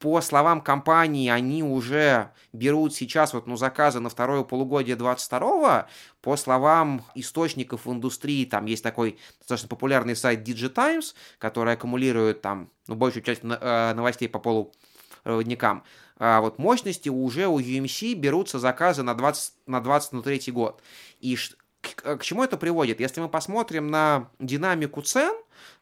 [0.00, 5.88] по словам компании, они уже берут сейчас вот, ну, заказы на второе полугодие 22
[6.22, 12.70] По словам источников в индустрии, там есть такой достаточно популярный сайт DigiTimes, который аккумулирует там
[12.86, 14.38] ну, большую часть э, новостей по
[15.22, 15.84] полупроводникам
[16.20, 20.82] а вот мощности уже у UMC берутся заказы на 20 на 20 на третий год.
[21.18, 21.34] И
[21.80, 23.00] к, к чему это приводит?
[23.00, 25.34] Если мы посмотрим на динамику цен,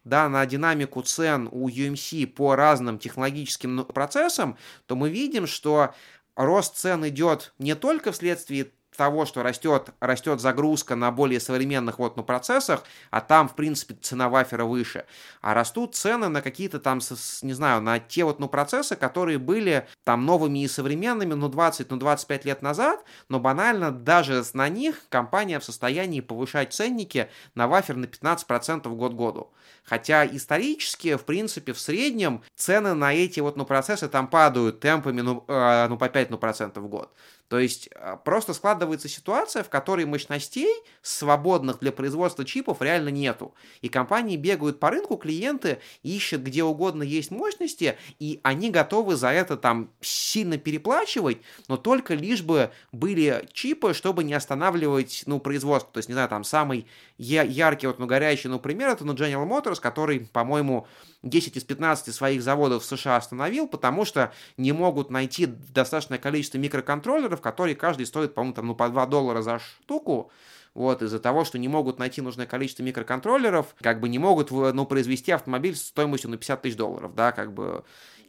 [0.04, 5.92] да, на динамику цен у UMC по разным технологическим ну, процессам, то мы видим, что
[6.36, 12.16] рост цен идет не только вследствие того, что растет, растет загрузка на более современных вот,
[12.16, 15.04] ну, процессах, а там, в принципе, цена вафера выше,
[15.40, 16.98] а растут цены на какие-то там,
[17.42, 21.90] не знаю, на те вот, ну, процессы, которые были там новыми и современными, ну, 20,
[21.92, 27.68] ну, 25 лет назад, но банально даже на них компания в состоянии повышать ценники на
[27.68, 29.52] вафер на 15% год году.
[29.84, 35.20] Хотя исторически, в принципе, в среднем цены на эти вот, ну, процессы там падают темпами,
[35.20, 37.10] ну, э, ну по 5 ну, процентов в год.
[37.48, 40.72] То есть а, просто складывается ситуация, в которой мощностей,
[41.02, 43.54] свободных для производства чипов, реально нету.
[43.80, 49.28] И компании бегают по рынку, клиенты ищут где угодно есть мощности, и они готовы за
[49.28, 51.38] это там сильно переплачивать,
[51.68, 55.92] но только лишь бы были чипы, чтобы не останавливать, ну, производство.
[55.92, 56.86] То есть, не знаю, там самый
[57.18, 60.86] яркий, вот, ну, горячий, ну, пример, это, ну, General Motors, который, по-моему,
[61.22, 66.58] 10 из 15 своих заводов в США остановил, потому что не могут найти достаточное количество
[66.58, 70.30] микроконтроллеров, которые каждый стоит, по-моему, там, ну, по 2 доллара за штуку,
[70.74, 74.86] вот, из-за того, что не могут найти нужное количество микроконтроллеров, как бы не могут, ну,
[74.86, 77.84] произвести автомобиль стоимостью на 50 тысяч долларов, да, как бы.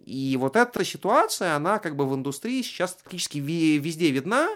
[0.06, 4.50] И вот эта ситуация, она как бы в индустрии сейчас практически везде видна,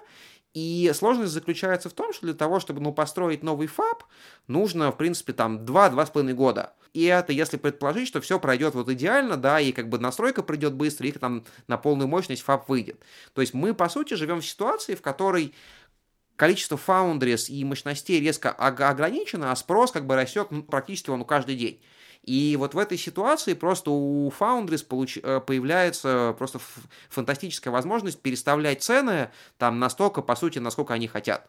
[0.53, 4.03] и сложность заключается в том, что для того, чтобы ну, построить новый фаб,
[4.47, 6.73] нужно, в принципе, там 2-2,5 года.
[6.93, 10.73] И это если предположить, что все пройдет вот идеально, да, и как бы настройка придет
[10.73, 13.01] быстро, и там на полную мощность фаб выйдет.
[13.33, 15.55] То есть мы, по сути, живем в ситуации, в которой
[16.35, 21.55] количество foundries и мощностей резко ограничено, а спрос как бы растет ну, практически он каждый
[21.55, 21.81] день.
[22.23, 25.17] И вот в этой ситуации просто у Foundries получ...
[25.21, 26.59] Э, появляется просто
[27.09, 31.47] фантастическая возможность переставлять цены там настолько, по сути, насколько они хотят.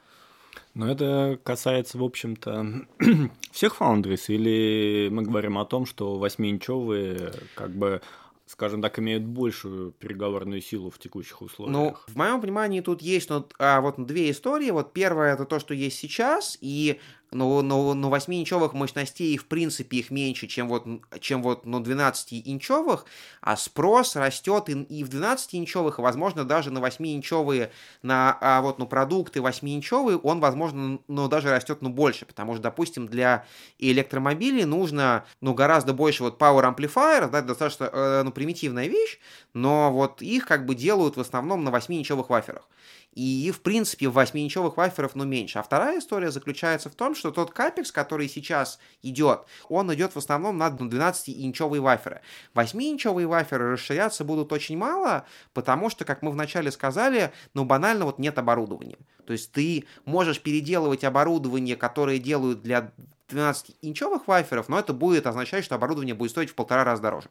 [0.75, 2.87] Но это касается, в общем-то,
[3.53, 8.03] всех Foundries, или мы говорим о том, что 8-инчовые как бы
[8.47, 11.73] скажем так, имеют большую переговорную силу в текущих условиях?
[11.73, 14.71] Ну, в моем понимании тут есть ну, а, вот две истории.
[14.71, 17.01] Вот первая это то, что есть сейчас, и
[17.35, 20.87] но, но, но 8-инчовых мощностей, в принципе, их меньше, чем вот,
[21.21, 23.05] чем вот ну, 12-инчовых,
[23.41, 27.71] а спрос растет и, и в 12-инчовых, возможно, даже на 8-инчовые,
[28.03, 32.63] на а вот, ну, продукты 8-инчовые, он, возможно, ну, даже растет, ну, больше, потому что,
[32.63, 33.45] допустим, для
[33.79, 39.19] электромобилей нужно, ну, гораздо больше вот power amplifier, да, достаточно, э, ну, примитивная вещь,
[39.53, 42.69] но вот их как бы делают в основном на 8-инчовых ваферах.
[43.15, 45.59] И, в принципе, 8-инчевых ваферов, ну, меньше.
[45.59, 50.19] А вторая история заключается в том, что тот капекс, который сейчас идет, он идет в
[50.19, 52.23] основном на 12-инчевые ваферы.
[52.55, 58.19] 8-инчевые ваферы расширяться будут очень мало, потому что, как мы вначале сказали, ну, банально вот
[58.19, 58.99] нет оборудования.
[59.27, 62.93] То есть ты можешь переделывать оборудование, которое делают для
[63.29, 67.29] 12-инчевых ваферов, но это будет означать, что оборудование будет стоить в полтора раза дороже.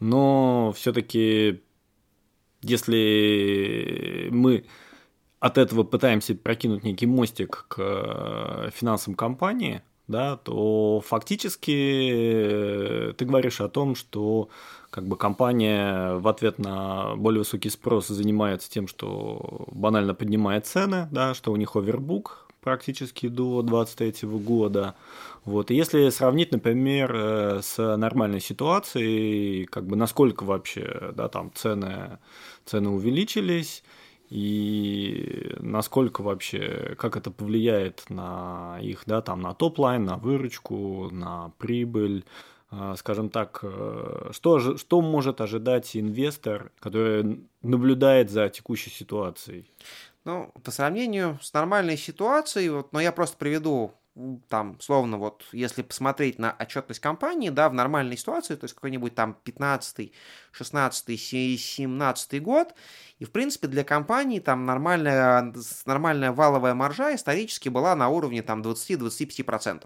[0.00, 1.62] Но все-таки,
[2.62, 4.64] если мы
[5.40, 13.24] от этого пытаемся прокинуть некий мостик к э, финансам компании, да, то фактически э, ты
[13.24, 14.48] говоришь о том, что
[14.90, 21.08] как бы компания в ответ на более высокий спрос занимается тем, что банально поднимает цены,
[21.10, 24.94] да, что у них овербук практически до 2023 года.
[25.44, 25.70] Вот.
[25.70, 32.18] И если сравнить, например, э, с нормальной ситуацией, как бы насколько вообще да, там цены,
[32.64, 33.82] цены увеличились,
[34.30, 41.10] и насколько вообще, как это повлияет на их, да, там, на top line, на выручку,
[41.10, 42.24] на прибыль,
[42.70, 49.70] а, скажем так, э, что, что может ожидать инвестор, который наблюдает за текущей ситуацией?
[50.24, 53.92] Ну, по сравнению с нормальной ситуацией, вот, но я просто приведу
[54.48, 59.14] там, словно вот, если посмотреть на отчетность компании, да, в нормальной ситуации, то есть какой-нибудь
[59.14, 60.12] там 15
[60.52, 62.74] 16 17 год,
[63.18, 65.54] и, в принципе, для компании там нормальная,
[65.86, 69.84] нормальная валовая маржа исторически была на уровне там 20-25%.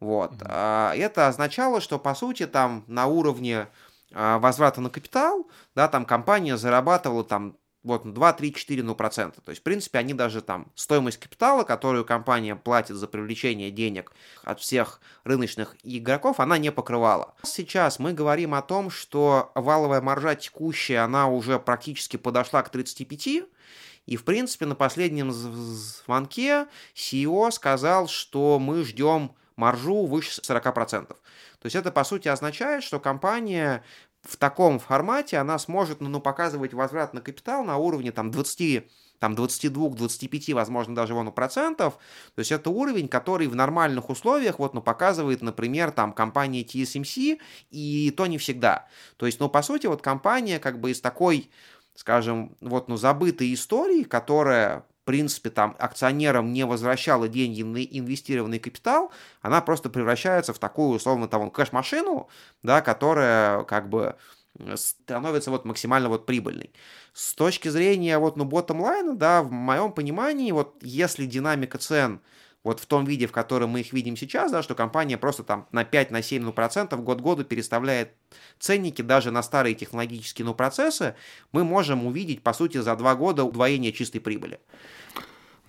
[0.00, 0.32] Вот.
[0.32, 0.96] Mm-hmm.
[0.96, 3.68] Это означало, что, по сути, там на уровне
[4.12, 9.40] а, возврата на капитал, да, там компания зарабатывала там вот 2, 3, 4 ну, процента.
[9.40, 14.12] То есть, в принципе, они даже там стоимость капитала, которую компания платит за привлечение денег
[14.44, 17.34] от всех рыночных игроков, она не покрывала.
[17.42, 23.44] Сейчас мы говорим о том, что валовая маржа текущая, она уже практически подошла к 35,
[24.06, 31.06] и, в принципе, на последнем звонке CEO сказал, что мы ждем маржу выше 40%.
[31.06, 33.84] То есть это, по сути, означает, что компания
[34.22, 38.86] в таком формате, она сможет ну, показывать возврат на капитал на уровне там, 20
[39.18, 41.98] там 22-25, возможно, даже вон процентов.
[42.34, 47.38] То есть это уровень, который в нормальных условиях вот, ну, показывает, например, там компания TSMC,
[47.70, 48.88] и то не всегда.
[49.18, 51.50] То есть, ну, по сути, вот компания как бы из такой,
[51.94, 59.10] скажем, вот, ну, забытой истории, которая принципе, там, акционерам не возвращала деньги на инвестированный капитал,
[59.42, 62.28] она просто превращается в такую, условно, там, кэш-машину,
[62.62, 64.14] да, которая, как бы,
[64.76, 66.72] становится вот максимально вот прибыльной.
[67.12, 72.20] С точки зрения вот, ну, ботtom-лайна, да, в моем понимании, вот если динамика цен
[72.62, 75.66] вот в том виде, в котором мы их видим сейчас, да, что компания просто там
[75.72, 78.12] на 5-7 ну, процентов год году переставляет
[78.58, 81.14] ценники даже на старые технологические ну, процессы,
[81.52, 84.60] мы можем увидеть, по сути, за два года удвоение чистой прибыли.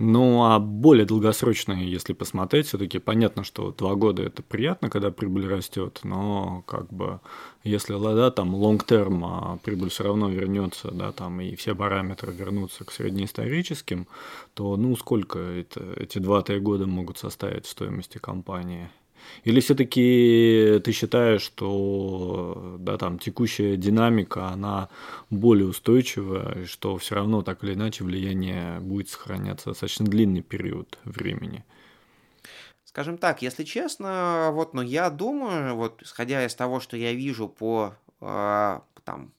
[0.03, 5.47] Ну, а более долгосрочные, если посмотреть, все-таки понятно, что два года это приятно, когда прибыль
[5.47, 7.19] растет, но как бы
[7.63, 12.83] если да, там long-term а прибыль все равно вернется, да, там и все параметры вернутся
[12.83, 14.07] к среднеисторическим,
[14.55, 18.89] то ну сколько это, эти 2-3 года могут составить стоимости компании?
[19.43, 24.89] Или все-таки ты считаешь, что да, там, текущая динамика, она
[25.29, 31.63] более устойчивая, что все равно так или иначе влияние будет сохраняться достаточно длинный период времени?
[32.83, 37.47] Скажем так, если честно, вот, но я думаю, вот, исходя из того, что я вижу
[37.47, 39.31] по э, там,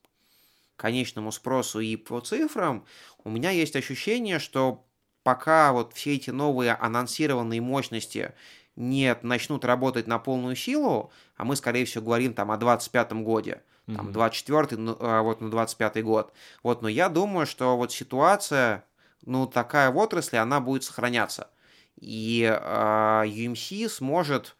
[0.76, 2.85] конечному спросу и по цифрам,
[3.24, 4.87] у меня есть ощущение, что
[5.22, 8.33] пока вот все эти новые анонсированные мощности
[8.77, 13.62] нет, начнут работать на полную силу, а мы, скорее всего, говорим там о 25-м годе,
[13.87, 14.31] там, mm-hmm.
[14.31, 16.33] 24-й, ну, а, вот на 25-й год.
[16.62, 18.85] Вот, но я думаю, что вот ситуация,
[19.25, 21.49] ну, такая в отрасли, она будет сохраняться.
[22.01, 24.57] И э, UMC сможет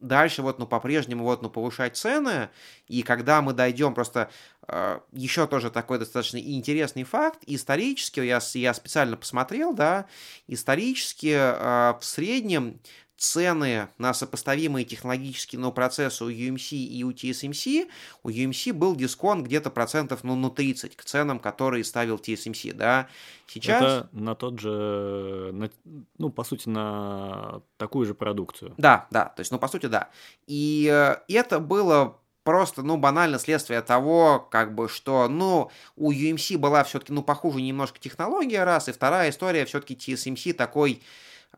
[0.00, 2.50] дальше вот, ну, по-прежнему вот, ну, повышать цены,
[2.88, 4.30] и когда мы дойдем, просто
[4.66, 10.06] э, еще тоже такой достаточно интересный факт, исторически, я, я специально посмотрел, да,
[10.46, 12.80] исторически э, в среднем
[13.20, 17.90] цены на сопоставимые технологические ну, процессы у UMC и у TSMC,
[18.22, 23.08] у UMC был дисконт где-то процентов ну, ну 30 к ценам, которые ставил TSMC, да.
[23.46, 23.82] Сейчас...
[23.82, 25.70] Это на тот же, на,
[26.16, 28.72] ну, по сути, на такую же продукцию.
[28.78, 30.08] Да, да, то есть, ну, по сути, да.
[30.46, 36.56] И э, это было просто, ну, банально следствие того, как бы, что, ну, у UMC
[36.56, 41.02] была все-таки, ну, похуже немножко технология, раз, и вторая история, все-таки TSMC такой,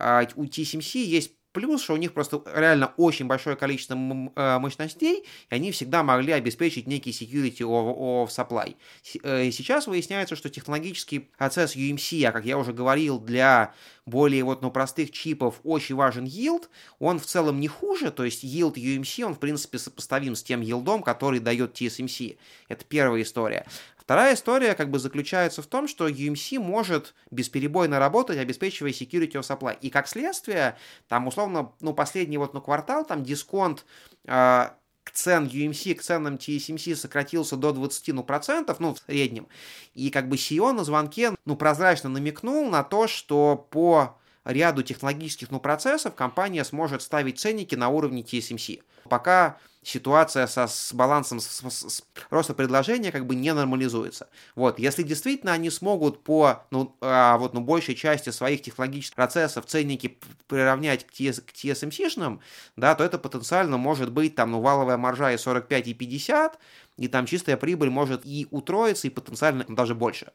[0.00, 5.24] э, у TSMC есть плюс, что у них просто реально очень большое количество э, мощностей,
[5.50, 8.76] и они всегда могли обеспечить некий security of, of supply.
[9.22, 13.74] Э, сейчас выясняется, что технологический процесс UMC, а как я уже говорил, для
[14.06, 18.42] более вот, ну, простых чипов очень важен yield, он в целом не хуже, то есть
[18.44, 22.36] yield UMC, он в принципе сопоставим с тем yield, который дает TSMC.
[22.68, 23.66] Это первая история.
[24.12, 29.40] Вторая история как бы заключается в том, что UMC может бесперебойно работать, обеспечивая security of
[29.40, 29.74] supply.
[29.80, 30.76] И как следствие,
[31.08, 33.86] там условно, ну, последний вот, ну, квартал, там дисконт
[34.26, 34.68] э,
[35.02, 39.48] к цен UMC, к ценам TSMC сократился до 20 ну, процентов, ну, в среднем.
[39.94, 45.50] И как бы CEO на звонке, ну, прозрачно намекнул на то, что по ряду технологических
[45.50, 48.82] ну, процессов компания сможет ставить ценники на уровне TSMC.
[49.08, 54.28] Пока ситуация со, с балансом с, с, с роста предложения как бы не нормализуется.
[54.54, 59.66] Вот, если действительно они смогут по ну, а, вот, ну, большей части своих технологических процессов
[59.66, 62.40] ценники приравнять к, TS, к TSMC-шным,
[62.76, 66.58] да, то это потенциально может быть там ну, валовая маржа и 45, и 50,
[66.98, 70.32] и там чистая прибыль может и утроиться, и потенциально даже больше.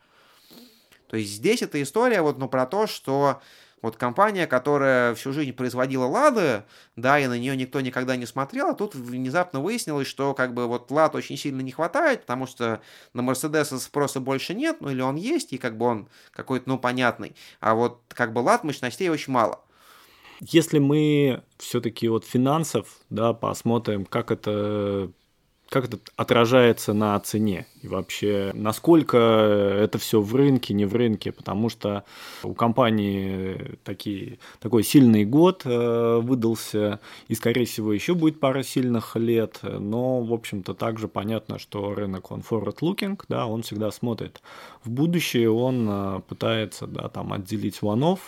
[1.08, 3.41] То есть здесь эта история вот, ну, про то, что
[3.82, 6.63] вот компания, которая всю жизнь производила лады,
[6.95, 10.67] да, и на нее никто никогда не смотрел, а тут внезапно выяснилось, что как бы
[10.67, 12.82] вот лад очень сильно не хватает, потому что
[13.13, 16.80] на Мерседеса спроса больше нет, ну или он есть, и как бы он какой-то, ну,
[16.80, 19.61] понятный, а вот как бы лад мощностей очень мало.
[20.39, 25.11] Если мы все-таки вот финансов, да, посмотрим, как это
[25.70, 27.68] как это отражается на цене?
[27.82, 32.03] И вообще насколько это все в рынке, не в рынке, потому что
[32.43, 39.15] у компании такие, такой сильный год э, выдался, и, скорее всего, еще будет пара сильных
[39.15, 44.41] лет, но, в общем-то, также понятно, что рынок, он forward-looking, да, он всегда смотрит
[44.84, 48.20] в будущее, он э, пытается, да, там, отделить one-off,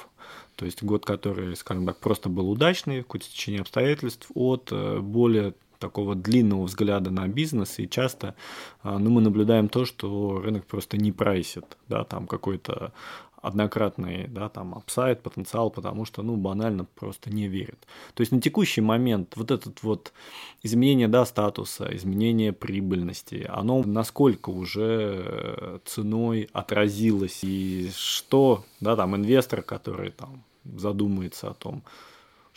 [0.56, 5.54] то есть год, который, скажем так, просто был удачный какое-то течение обстоятельств, от э, более
[5.80, 8.36] такого длинного взгляда на бизнес, и часто
[8.84, 12.94] а, ну, мы наблюдаем то, что рынок просто не прайсит, да, там какой-то
[13.42, 17.88] однократный, да, там, апсайд, потенциал, потому что, ну, банально просто не верит.
[18.14, 20.12] То есть на текущий момент вот этот вот
[20.62, 29.16] изменение, да, статуса, изменение прибыльности, оно насколько уже э, ценой отразилось, и что, да, там,
[29.16, 31.84] инвестор, который там задумается о том,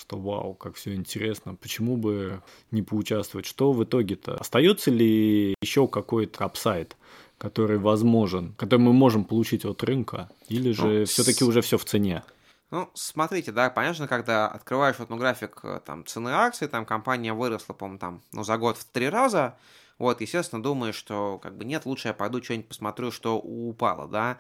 [0.03, 3.47] что вау, как все интересно, почему бы не поучаствовать?
[3.47, 4.37] Что в итоге-то?
[4.37, 6.97] Остается ли еще какой-то апсайд,
[7.39, 11.49] который возможен, который мы можем получить от рынка, или же ну, все-таки с...
[11.49, 12.25] уже все в цене?
[12.71, 17.33] Ну, смотрите, да, понятно, когда открываешь вот, ну, график э, там, цены акций, там компания
[17.33, 19.57] выросла, по-моему, там, ну, за год в три раза,
[19.99, 24.39] вот, естественно, думаешь, что, как бы, нет, лучше я пойду что-нибудь посмотрю, что упало, да.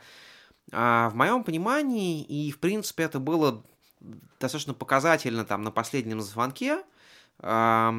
[0.72, 3.62] А в моем понимании, и, в принципе, это было
[4.40, 6.82] достаточно показательно там на последнем звонке,
[7.38, 7.92] а,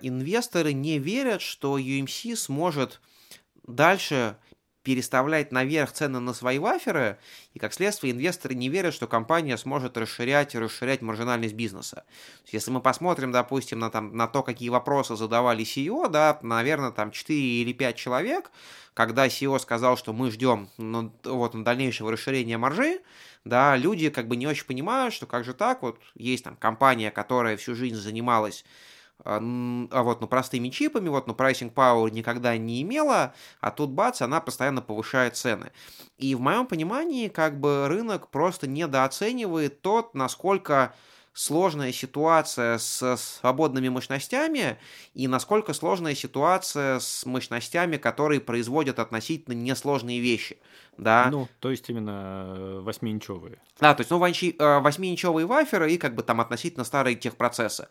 [0.00, 3.00] инвесторы не верят, что UMC сможет
[3.66, 4.36] дальше
[4.86, 7.18] переставлять наверх цены на свои ваферы,
[7.54, 12.04] и как следствие инвесторы не верят, что компания сможет расширять и расширять маржинальность бизнеса.
[12.52, 17.10] Если мы посмотрим, допустим, на, там, на то, какие вопросы задавали CEO, да, наверное, там
[17.10, 18.52] 4 или 5 человек,
[18.94, 23.00] когда CEO сказал, что мы ждем ну, вот, дальнейшего расширения маржи,
[23.46, 27.10] да, люди как бы не очень понимают, что как же так, вот есть там компания,
[27.10, 28.64] которая всю жизнь занималась
[29.24, 29.36] а,
[29.90, 34.20] а вот, ну, простыми чипами, вот, ну, pricing power никогда не имела, а тут, бац,
[34.20, 35.72] она постоянно повышает цены.
[36.18, 40.94] И в моем понимании, как бы, рынок просто недооценивает тот, насколько
[41.36, 44.78] сложная ситуация с свободными мощностями
[45.12, 50.56] и насколько сложная ситуация с мощностями, которые производят относительно несложные вещи.
[50.96, 51.28] Да.
[51.30, 53.60] Ну, то есть именно э, восьмиинчевые.
[53.78, 57.88] Да, то есть, ну, э, восьмиинчевые ваферы и как бы там относительно старые техпроцессы.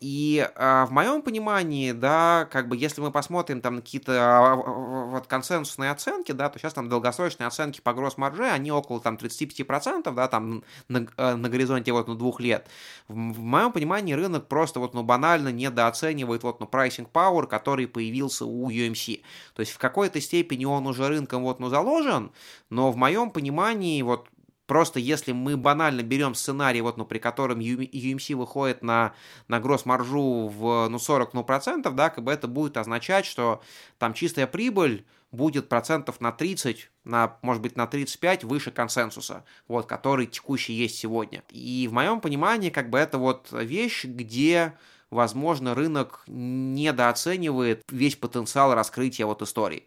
[0.00, 5.26] И э, в моем понимании, да, как бы если мы посмотрим там какие-то э, вот
[5.26, 10.28] консенсусные оценки, да, то сейчас там долгосрочные оценки по гросс-марже, они около там 35%, да,
[10.28, 12.68] там на, э, на горизонте вот ну двух лет.
[13.08, 17.88] В, в моем понимании рынок просто вот ну банально недооценивает вот ну pricing power, который
[17.88, 19.22] появился у UMC.
[19.54, 22.30] То есть в какой-то степени он уже рынком вот ну заложен,
[22.70, 24.28] но в моем понимании вот
[24.68, 29.14] Просто если мы банально берем сценарий, вот, ну, при котором UMC выходит на,
[29.48, 33.62] на гросс-маржу в ну, 40 ну, процентов, да, как бы это будет означать, что
[33.96, 39.86] там чистая прибыль будет процентов на 30, на, может быть, на 35 выше консенсуса, вот,
[39.86, 41.42] который текущий есть сегодня.
[41.48, 44.74] И в моем понимании, как бы это вот вещь, где
[45.10, 49.86] возможно, рынок недооценивает весь потенциал раскрытия вот истории.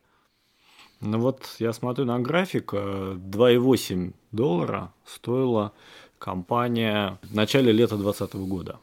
[1.01, 5.73] Ну вот я смотрю на график, 2,8 э, доллара стоила
[6.19, 8.79] компания в начале лета 2020 года.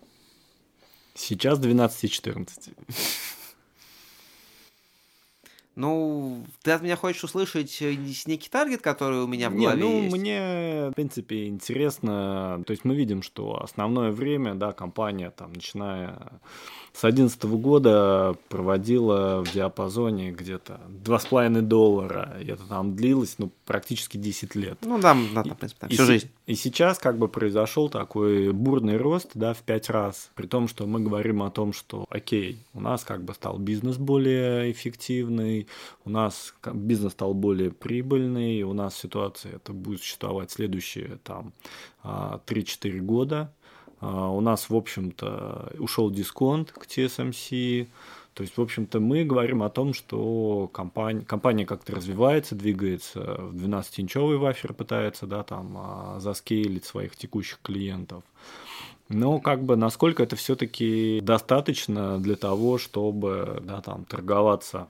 [1.14, 2.72] Сейчас 12,14.
[5.76, 7.94] Ну, ты от меня хочешь услышать э,
[8.26, 10.16] некий таргет, который у меня в голове Не, ну, есть?
[10.16, 12.64] мне, в принципе, интересно.
[12.66, 16.40] То есть мы видим, что основное время, да, компания, там, начиная
[16.98, 22.36] с 2011 года проводила в диапазоне где-то 2,5 доллара.
[22.42, 24.78] И это там длилось, ну, практически 10 лет.
[24.82, 26.28] Ну, да, да, в принципе, там, И всю жизнь.
[26.46, 30.30] И сейчас как бы произошел такой бурный рост, да, в пять раз.
[30.34, 33.96] При том, что мы говорим о том, что, окей, у нас как бы стал бизнес
[33.96, 35.68] более эффективный,
[36.04, 41.52] у нас бизнес стал более прибыльный, у нас ситуация это будет существовать следующие там
[42.02, 43.52] а, 3-4 года.
[44.00, 47.88] А, У нас, в общем-то, ушел дисконт к TSMC.
[48.34, 53.56] То есть, в общем-то, мы говорим о том, что компания, компания как-то развивается, двигается в
[53.56, 58.22] 12-инчовый вафер, пытается, да, там, а, заскейлить своих текущих клиентов.
[59.08, 64.88] Но как бы насколько это все-таки достаточно для того, чтобы, да, там, торговаться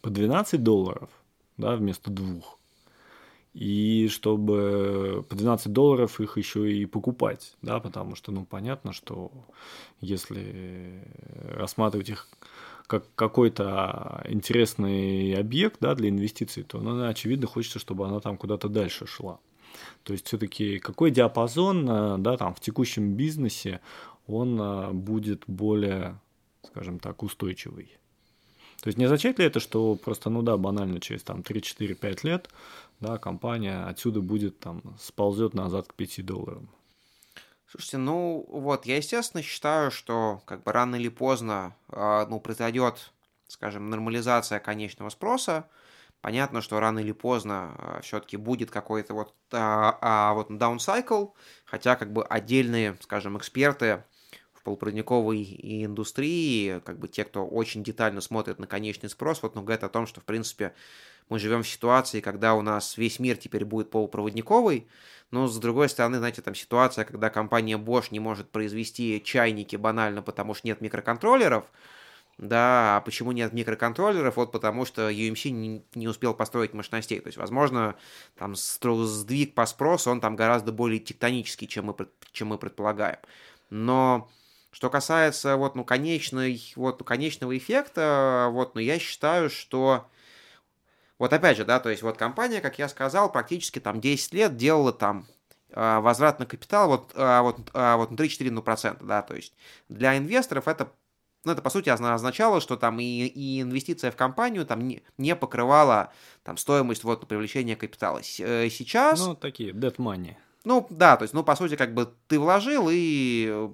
[0.00, 1.10] по 12 долларов,
[1.56, 2.57] да, вместо двух.
[3.58, 9.32] И чтобы по 12 долларов их еще и покупать, да, потому что, ну, понятно, что
[10.00, 11.02] если
[11.56, 12.28] рассматривать их
[12.86, 18.68] как какой-то интересный объект, да, для инвестиций, то, ну, очевидно, хочется, чтобы она там куда-то
[18.68, 19.40] дальше шла.
[20.04, 23.80] То есть все-таки какой диапазон, э, да, там в текущем бизнесе,
[24.28, 26.20] он э, будет более,
[26.62, 27.98] скажем так, устойчивый.
[28.80, 32.48] То есть не означает ли это, что просто, ну да, банально через там 3-4-5 лет,
[33.00, 36.68] да, компания отсюда будет там сползет назад к 5 долларам?
[37.66, 43.12] Слушайте, ну вот, я, естественно, считаю, что как бы рано или поздно, а, ну, произойдет,
[43.46, 45.68] скажем, нормализация конечного спроса.
[46.22, 51.32] Понятно, что рано или поздно все-таки будет какой-то вот, а, а, вот cycle,
[51.64, 54.02] хотя как бы отдельные, скажем, эксперты
[54.68, 59.62] полупроводниковой и индустрии, как бы те, кто очень детально смотрит на конечный спрос, вот, ну,
[59.62, 60.74] говорят о том, что, в принципе,
[61.30, 64.86] мы живем в ситуации, когда у нас весь мир теперь будет полупроводниковый,
[65.30, 70.20] но, с другой стороны, знаете, там ситуация, когда компания Bosch не может произвести чайники банально,
[70.20, 71.64] потому что нет микроконтроллеров,
[72.36, 74.36] да, а почему нет микроконтроллеров?
[74.36, 77.18] Вот потому что UMC не, не успел построить мощностей.
[77.20, 77.96] То есть, возможно,
[78.36, 81.96] там сдвиг по спросу, он там гораздо более тектонический, чем мы,
[82.32, 83.18] чем мы предполагаем.
[83.70, 84.28] Но
[84.70, 90.06] что касается вот, ну, конечной, вот, ну, конечного эффекта, вот, ну, я считаю, что
[91.18, 94.56] вот опять же, да, то есть вот компания, как я сказал, практически там 10 лет
[94.56, 95.26] делала там
[95.72, 99.52] а, возврат на капитал вот, а, вот, а, вот внутри 4%, да, то есть
[99.88, 100.92] для инвесторов это
[101.44, 105.02] ну, это, по сути, озна- означало, что там и, и инвестиция в компанию там не,
[105.18, 106.12] не покрывала
[106.42, 108.20] там стоимость вот привлечения капитала.
[108.40, 110.34] Э, Сейчас, Ну, такие, dead money.
[110.64, 113.70] ну, да, то есть, ну, по сути, как бы ты вложил и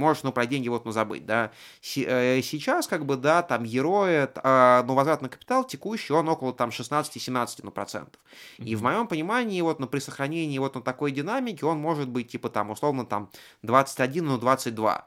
[0.00, 1.52] можешь, ну, про деньги вот, ну, забыть, да.
[1.96, 6.52] Э, сейчас, как бы, да, там, герои, а, ну, возврат на капитал текущий, он около,
[6.52, 8.20] там, 16-17, ну, процентов.
[8.58, 12.28] И в моем понимании, вот, ну, при сохранении вот, ну, такой динамики, он может быть,
[12.28, 13.30] типа, там, условно, там,
[13.62, 15.06] 21, ну, 22.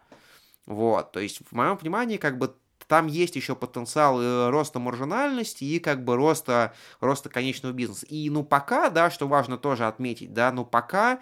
[0.65, 2.55] Вот, то есть, в моем понимании, как бы,
[2.87, 8.05] там есть еще потенциал э, роста маржинальности и как бы роста, роста конечного бизнеса.
[8.07, 11.19] И ну пока, да, что важно тоже отметить, да, ну пока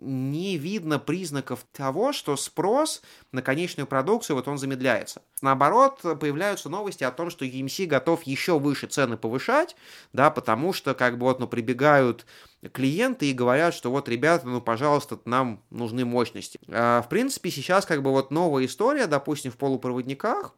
[0.00, 5.22] не видно признаков того, что спрос на конечную продукцию, вот он замедляется.
[5.42, 9.76] Наоборот, появляются новости о том, что EMC готов еще выше цены повышать,
[10.12, 12.26] да, потому что, как бы, вот, ну, прибегают
[12.72, 16.58] клиенты и говорят, что вот, ребята, ну, пожалуйста, нам нужны мощности.
[16.68, 20.54] А, в принципе, сейчас, как бы, вот новая история, допустим, в полупроводниках,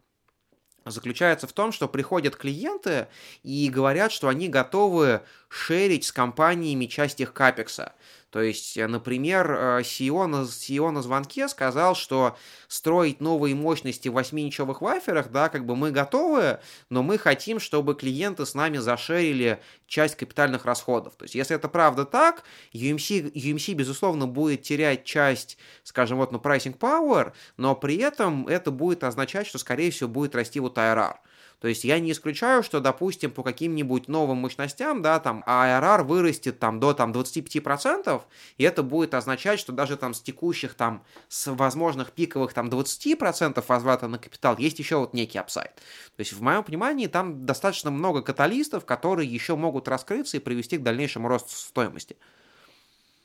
[0.84, 3.08] заключается в том, что приходят клиенты
[3.42, 7.92] и говорят, что они готовы шерить с компаниями часть их капекса.
[8.32, 12.34] То есть, э, например, э, CEO на, CEO на звонке сказал, что
[12.66, 16.58] строить новые мощности в 8-инчевых ваферах, да, как бы мы готовы,
[16.88, 21.14] но мы хотим, чтобы клиенты с нами зашерили часть капитальных расходов.
[21.16, 26.38] То есть, если это правда так, UMC, UMC безусловно, будет терять часть, скажем, вот, ну,
[26.38, 31.16] pricing power, но при этом это будет означать, что, скорее всего, будет расти вот IRR.
[31.62, 36.58] То есть я не исключаю, что, допустим, по каким-нибудь новым мощностям, да, там ARR вырастет
[36.58, 38.20] там до там 25%,
[38.58, 43.64] и это будет означать, что даже там с текущих там, с возможных пиковых там 20%
[43.68, 45.70] возврата на капитал есть еще вот некий апсайд.
[45.76, 50.78] То есть в моем понимании там достаточно много каталистов, которые еще могут раскрыться и привести
[50.78, 52.16] к дальнейшему росту стоимости.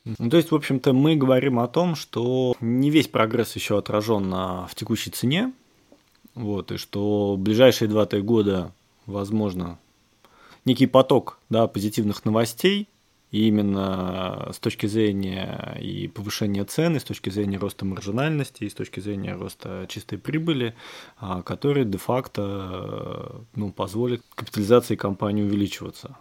[0.06, 4.30] Ну, то есть, в общем-то, мы говорим о том, что не весь прогресс еще отражен
[4.30, 5.54] в текущей цене,
[6.38, 8.72] вот, и что в ближайшие 2-3 года,
[9.08, 9.80] возможно,
[10.66, 12.88] некий поток да, позитивных новостей,
[13.32, 18.74] И именно с точки зрения и повышения цены, с точки зрения роста маржинальности, и с
[18.74, 20.76] точки зрения роста чистой прибыли,
[21.18, 26.16] а, который де-факто ну, позволит капитализации компании увеличиваться.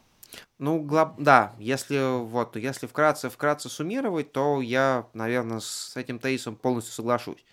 [0.59, 1.15] Ну, глоб...
[1.19, 7.45] да, если вот, если вкратце, вкратце суммировать, то я, наверное, с этим тезисом полностью соглашусь.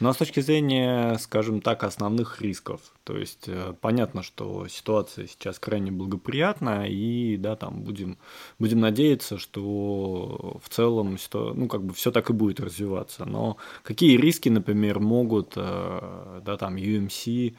[0.00, 5.58] А с точки зрения, скажем так, основных рисков, то есть э, понятно, что ситуация сейчас
[5.58, 8.16] крайне благоприятна, и да, там будем,
[8.60, 13.24] будем надеяться, что в целом ну, как бы все так и будет развиваться.
[13.24, 17.54] Но какие риски, например, могут э, да, там, UMC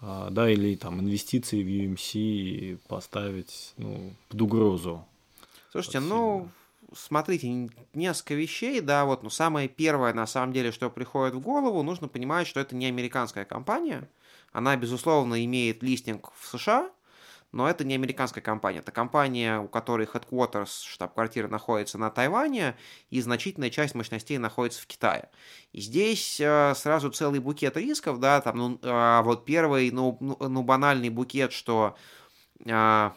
[0.00, 5.04] э, да, или там инвестиции в UMC поставить ну, под угрозу?
[5.72, 6.48] Слушайте, ну,
[6.94, 11.82] смотрите, несколько вещей, да, вот, но самое первое, на самом деле, что приходит в голову,
[11.82, 14.08] нужно понимать, что это не американская компания,
[14.52, 16.90] она, безусловно, имеет листинг в США,
[17.52, 22.76] но это не американская компания, это компания, у которой headquarters, штаб-квартира находится на Тайване,
[23.10, 25.30] и значительная часть мощностей находится в Китае.
[25.72, 30.36] И здесь э, сразу целый букет рисков, да, там, ну, э, вот первый, ну, ну,
[30.40, 31.96] ну банальный букет, что,
[32.64, 33.10] э,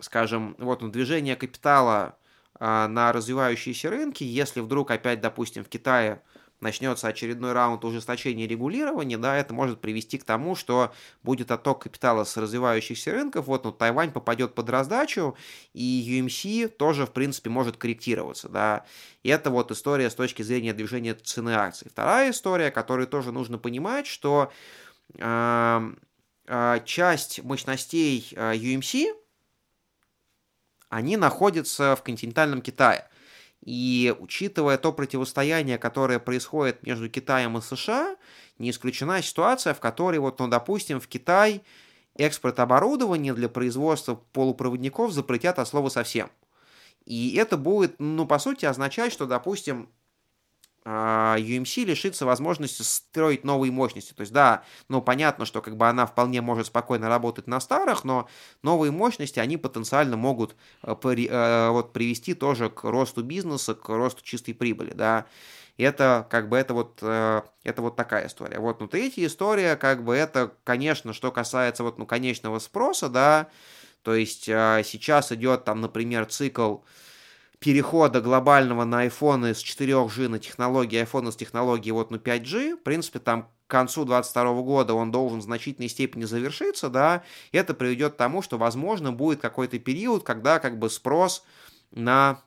[0.00, 2.16] скажем, вот, ну, движение капитала
[2.62, 6.22] на развивающиеся рынки, если вдруг опять, допустим, в Китае
[6.62, 10.92] начнется очередной раунд ужесточения регулирования, да, это может привести к тому, что
[11.22, 15.36] будет отток капитала с развивающихся рынков, вот, ну, Тайвань попадет под раздачу,
[15.74, 18.86] и UMC тоже, в принципе, может корректироваться, да,
[19.22, 21.88] и это вот история с точки зрения движения цены акций.
[21.90, 24.52] Вторая история, которую тоже нужно понимать, что
[25.18, 25.92] э,
[26.46, 29.12] э, часть мощностей э, UMC,
[30.92, 33.08] они находятся в континентальном Китае.
[33.64, 38.16] И учитывая то противостояние, которое происходит между Китаем и США,
[38.58, 41.62] не исключена ситуация, в которой, вот, ну, допустим, в Китай
[42.16, 46.30] экспорт оборудования для производства полупроводников запретят от слова совсем.
[47.06, 49.88] И это будет, ну, по сути, означать, что, допустим,
[50.84, 54.12] UMC лишится возможности строить новые мощности.
[54.14, 58.04] То есть, да, ну, понятно, что как бы она вполне может спокойно работать на старых,
[58.04, 58.28] но
[58.62, 64.22] новые мощности, они потенциально могут э, э, вот, привести тоже к росту бизнеса, к росту
[64.24, 65.26] чистой прибыли, да.
[65.76, 68.58] И это как бы это вот, э, это вот такая история.
[68.58, 73.48] Вот, ну, третья история, как бы это, конечно, что касается вот, ну, конечного спроса, да,
[74.02, 76.78] то есть сейчас идет там, например, цикл
[77.62, 82.82] перехода глобального на iPhone с 4G на технологии iPhone с технологией вот, ну, 5G, в
[82.82, 88.14] принципе, там к концу 2022 года он должен в значительной степени завершиться, да, это приведет
[88.14, 91.44] к тому, что, возможно, будет какой-то период, когда как бы спрос
[91.92, 92.42] на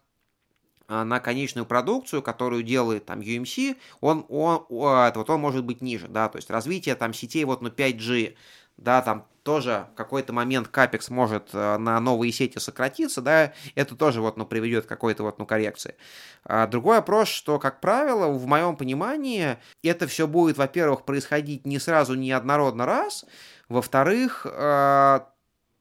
[0.88, 6.08] а, на конечную продукцию, которую делает там UMC, он, он, вот он может быть ниже,
[6.08, 8.36] да, то есть развитие там сетей вот ну 5G,
[8.78, 13.96] да, там тоже в какой-то момент капекс может э, на новые сети сократиться, да, это
[13.96, 15.96] тоже вот, ну, приведет к какой-то вот, ну, коррекции.
[16.44, 21.78] А другой вопрос, что, как правило, в моем понимании, это все будет, во-первых, происходить не
[21.78, 23.24] сразу, не однородно раз,
[23.70, 25.20] во-вторых, э,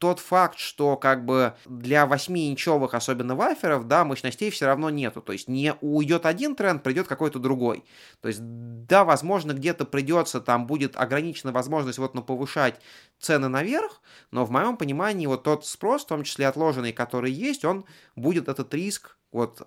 [0.05, 5.23] тот факт, что как бы для 8-инчевых, особенно ваферов, да, мощностей все равно нету.
[5.23, 7.85] То есть не уйдет один тренд, придет какой-то другой.
[8.21, 12.79] То есть, да, возможно, где-то придется, там будет ограничена возможность вот, ну, повышать
[13.19, 17.65] цены наверх, но в моем понимании вот тот спрос, в том числе отложенный, который есть,
[17.65, 19.67] он будет этот риск вот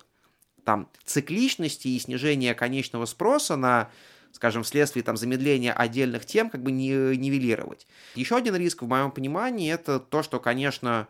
[0.64, 3.90] там цикличности и снижения конечного спроса на
[4.32, 7.86] скажем, вследствие там, замедления отдельных тем, как бы не, нивелировать.
[8.14, 11.08] Еще один риск, в моем понимании, это то, что, конечно,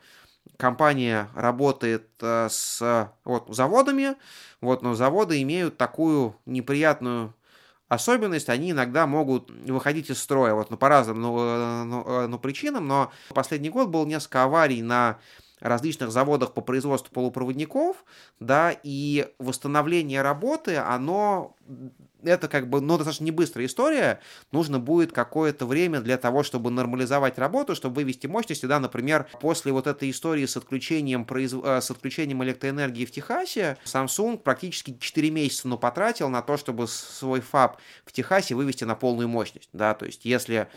[0.57, 4.17] компания работает э, с вот, заводами,
[4.61, 7.35] вот, но заводы имеют такую неприятную
[7.89, 12.27] особенность, они иногда могут выходить из строя, вот, ну, по разным ну, э, ну, э,
[12.27, 15.19] ну, причинам, но последний год был несколько аварий на
[15.61, 18.05] различных заводах по производству полупроводников,
[18.39, 21.57] да, и восстановление работы, оно
[22.23, 24.21] это как бы, ну, достаточно не быстрая история,
[24.53, 29.73] нужно будет какое-то время для того, чтобы нормализовать работу, чтобы вывести мощности, да, например, после
[29.73, 31.53] вот этой истории с отключением, произ...
[31.53, 36.87] Э, с отключением электроэнергии в Техасе, Samsung практически 4 месяца, ну, потратил на то, чтобы
[36.89, 40.69] свой фаб в Техасе вывести на полную мощность, да, то есть если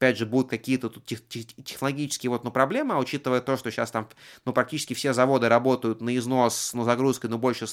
[0.00, 3.70] опять же, будут какие-то тут тех, тех, технологические вот, ну, проблемы, а учитывая то, что
[3.70, 4.08] сейчас там,
[4.46, 7.66] ну, практически все заводы работают на износ, ну, загрузкой, ну, больше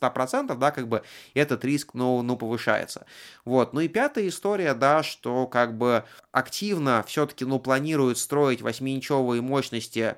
[0.00, 1.02] 100%, да, как бы
[1.34, 3.06] этот риск, ну, ну, повышается.
[3.44, 3.72] Вот.
[3.72, 10.16] Ну и пятая история, да, что как бы активно все-таки, ну, планируют строить 8-инчовые мощности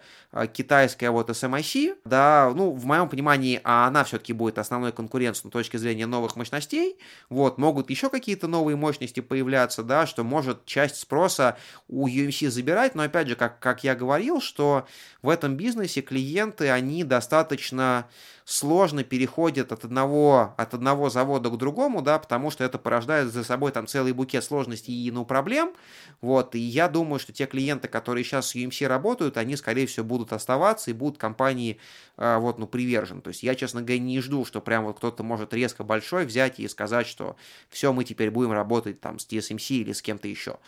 [0.53, 5.53] китайская вот SMIC, да, ну, в моем понимании, а она все-таки будет основной конкуренцией с
[5.53, 6.99] точки зрения новых мощностей,
[7.31, 11.57] вот, могут еще какие-то новые мощности появляться, да, что может часть спроса
[11.89, 14.87] у UMC забирать, но опять же, как, как я говорил, что
[15.23, 18.07] в этом бизнесе клиенты, они достаточно
[18.47, 23.43] сложно переходят от одного, от одного завода к другому, да, потому что это порождает за
[23.43, 25.73] собой там целый букет сложностей и ну, проблем,
[26.21, 30.07] вот, и я думаю, что те клиенты, которые сейчас с UMC работают, они, скорее всего,
[30.07, 31.79] будут оставаться и будут компании,
[32.17, 35.23] э, вот, ну, привержены, то есть я, честно говоря, не жду, что прям вот кто-то
[35.23, 37.37] может резко большой взять и сказать, что
[37.69, 40.59] все, мы теперь будем работать там с TSMC или с кем-то еще.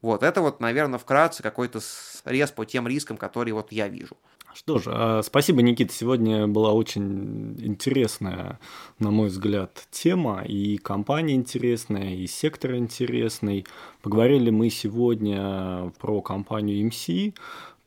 [0.00, 4.16] Вот, это вот, наверное, вкратце какой-то срез по тем рискам, которые вот я вижу.
[4.54, 5.94] Что ж, а, спасибо, Никита.
[5.94, 8.58] Сегодня была очень интересная,
[8.98, 10.42] на мой взгляд, тема.
[10.46, 13.66] И компания интересная, и сектор интересный.
[14.02, 17.34] Поговорили мы сегодня про компанию MC,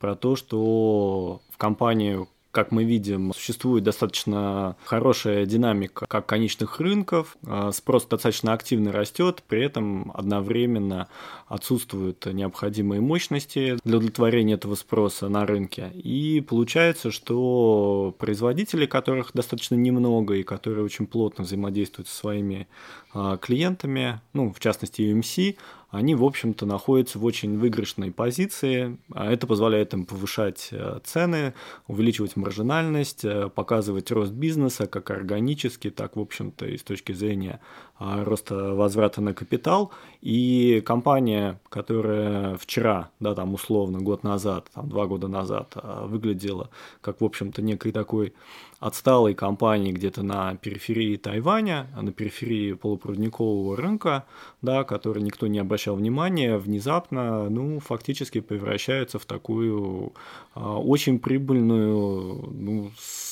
[0.06, 7.36] про то, что в компанию как мы видим, существует достаточно хорошая динамика как конечных рынков,
[7.46, 11.10] а, спрос достаточно активно растет, при этом одновременно
[11.48, 15.92] отсутствуют необходимые мощности для удовлетворения этого спроса на рынке.
[15.96, 22.70] И получается, что производители, которых достаточно немного и которые очень плотно взаимодействуют со своими
[23.14, 25.58] а, клиентами, ну, в частности, UMC,
[25.96, 28.98] они, в общем-то, находятся в очень выигрышной позиции.
[29.14, 31.54] А это позволяет им повышать э, цены,
[31.88, 37.62] увеличивать маржинальность, э, показывать рост бизнеса как органически, так, в общем-то, и с точки зрения
[38.00, 39.92] роста возврата на капитал.
[40.22, 46.70] И компания, которая вчера, да, там условно, год назад, там, два года назад а, выглядела
[47.02, 48.34] как, в общем-то, некой такой
[48.80, 54.26] отсталой компании где-то на периферии Тайваня, на периферии полупроводникового рынка,
[54.62, 60.14] да, который никто не обращал внимания, внезапно, ну, фактически превращается в такую
[60.45, 62.92] а, очень прибыльную, ну,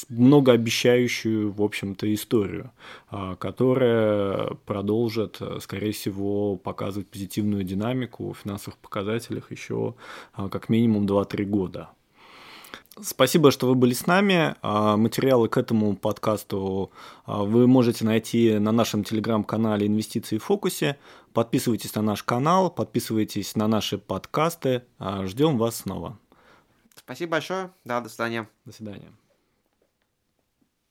[0.10, 2.72] многообещающую, в общем-то, историю,
[3.10, 9.96] а, которая продолжит, скорее всего, показывать позитивную динамику в финансовых показателях еще
[10.34, 11.90] а, как минимум 2-3 года.
[13.02, 14.56] Спасибо, что вы были с нами.
[14.62, 16.92] А, материалы к этому подкасту
[17.26, 20.98] а, вы можете найти на нашем телеграм-канале «Инвестиции в фокусе».
[21.34, 24.84] Подписывайтесь на наш канал, подписывайтесь на наши подкасты.
[25.00, 26.20] А, ждем вас снова.
[27.06, 27.74] Спасибо большое.
[27.84, 28.50] Да, до свидания.
[28.66, 29.12] До свидания.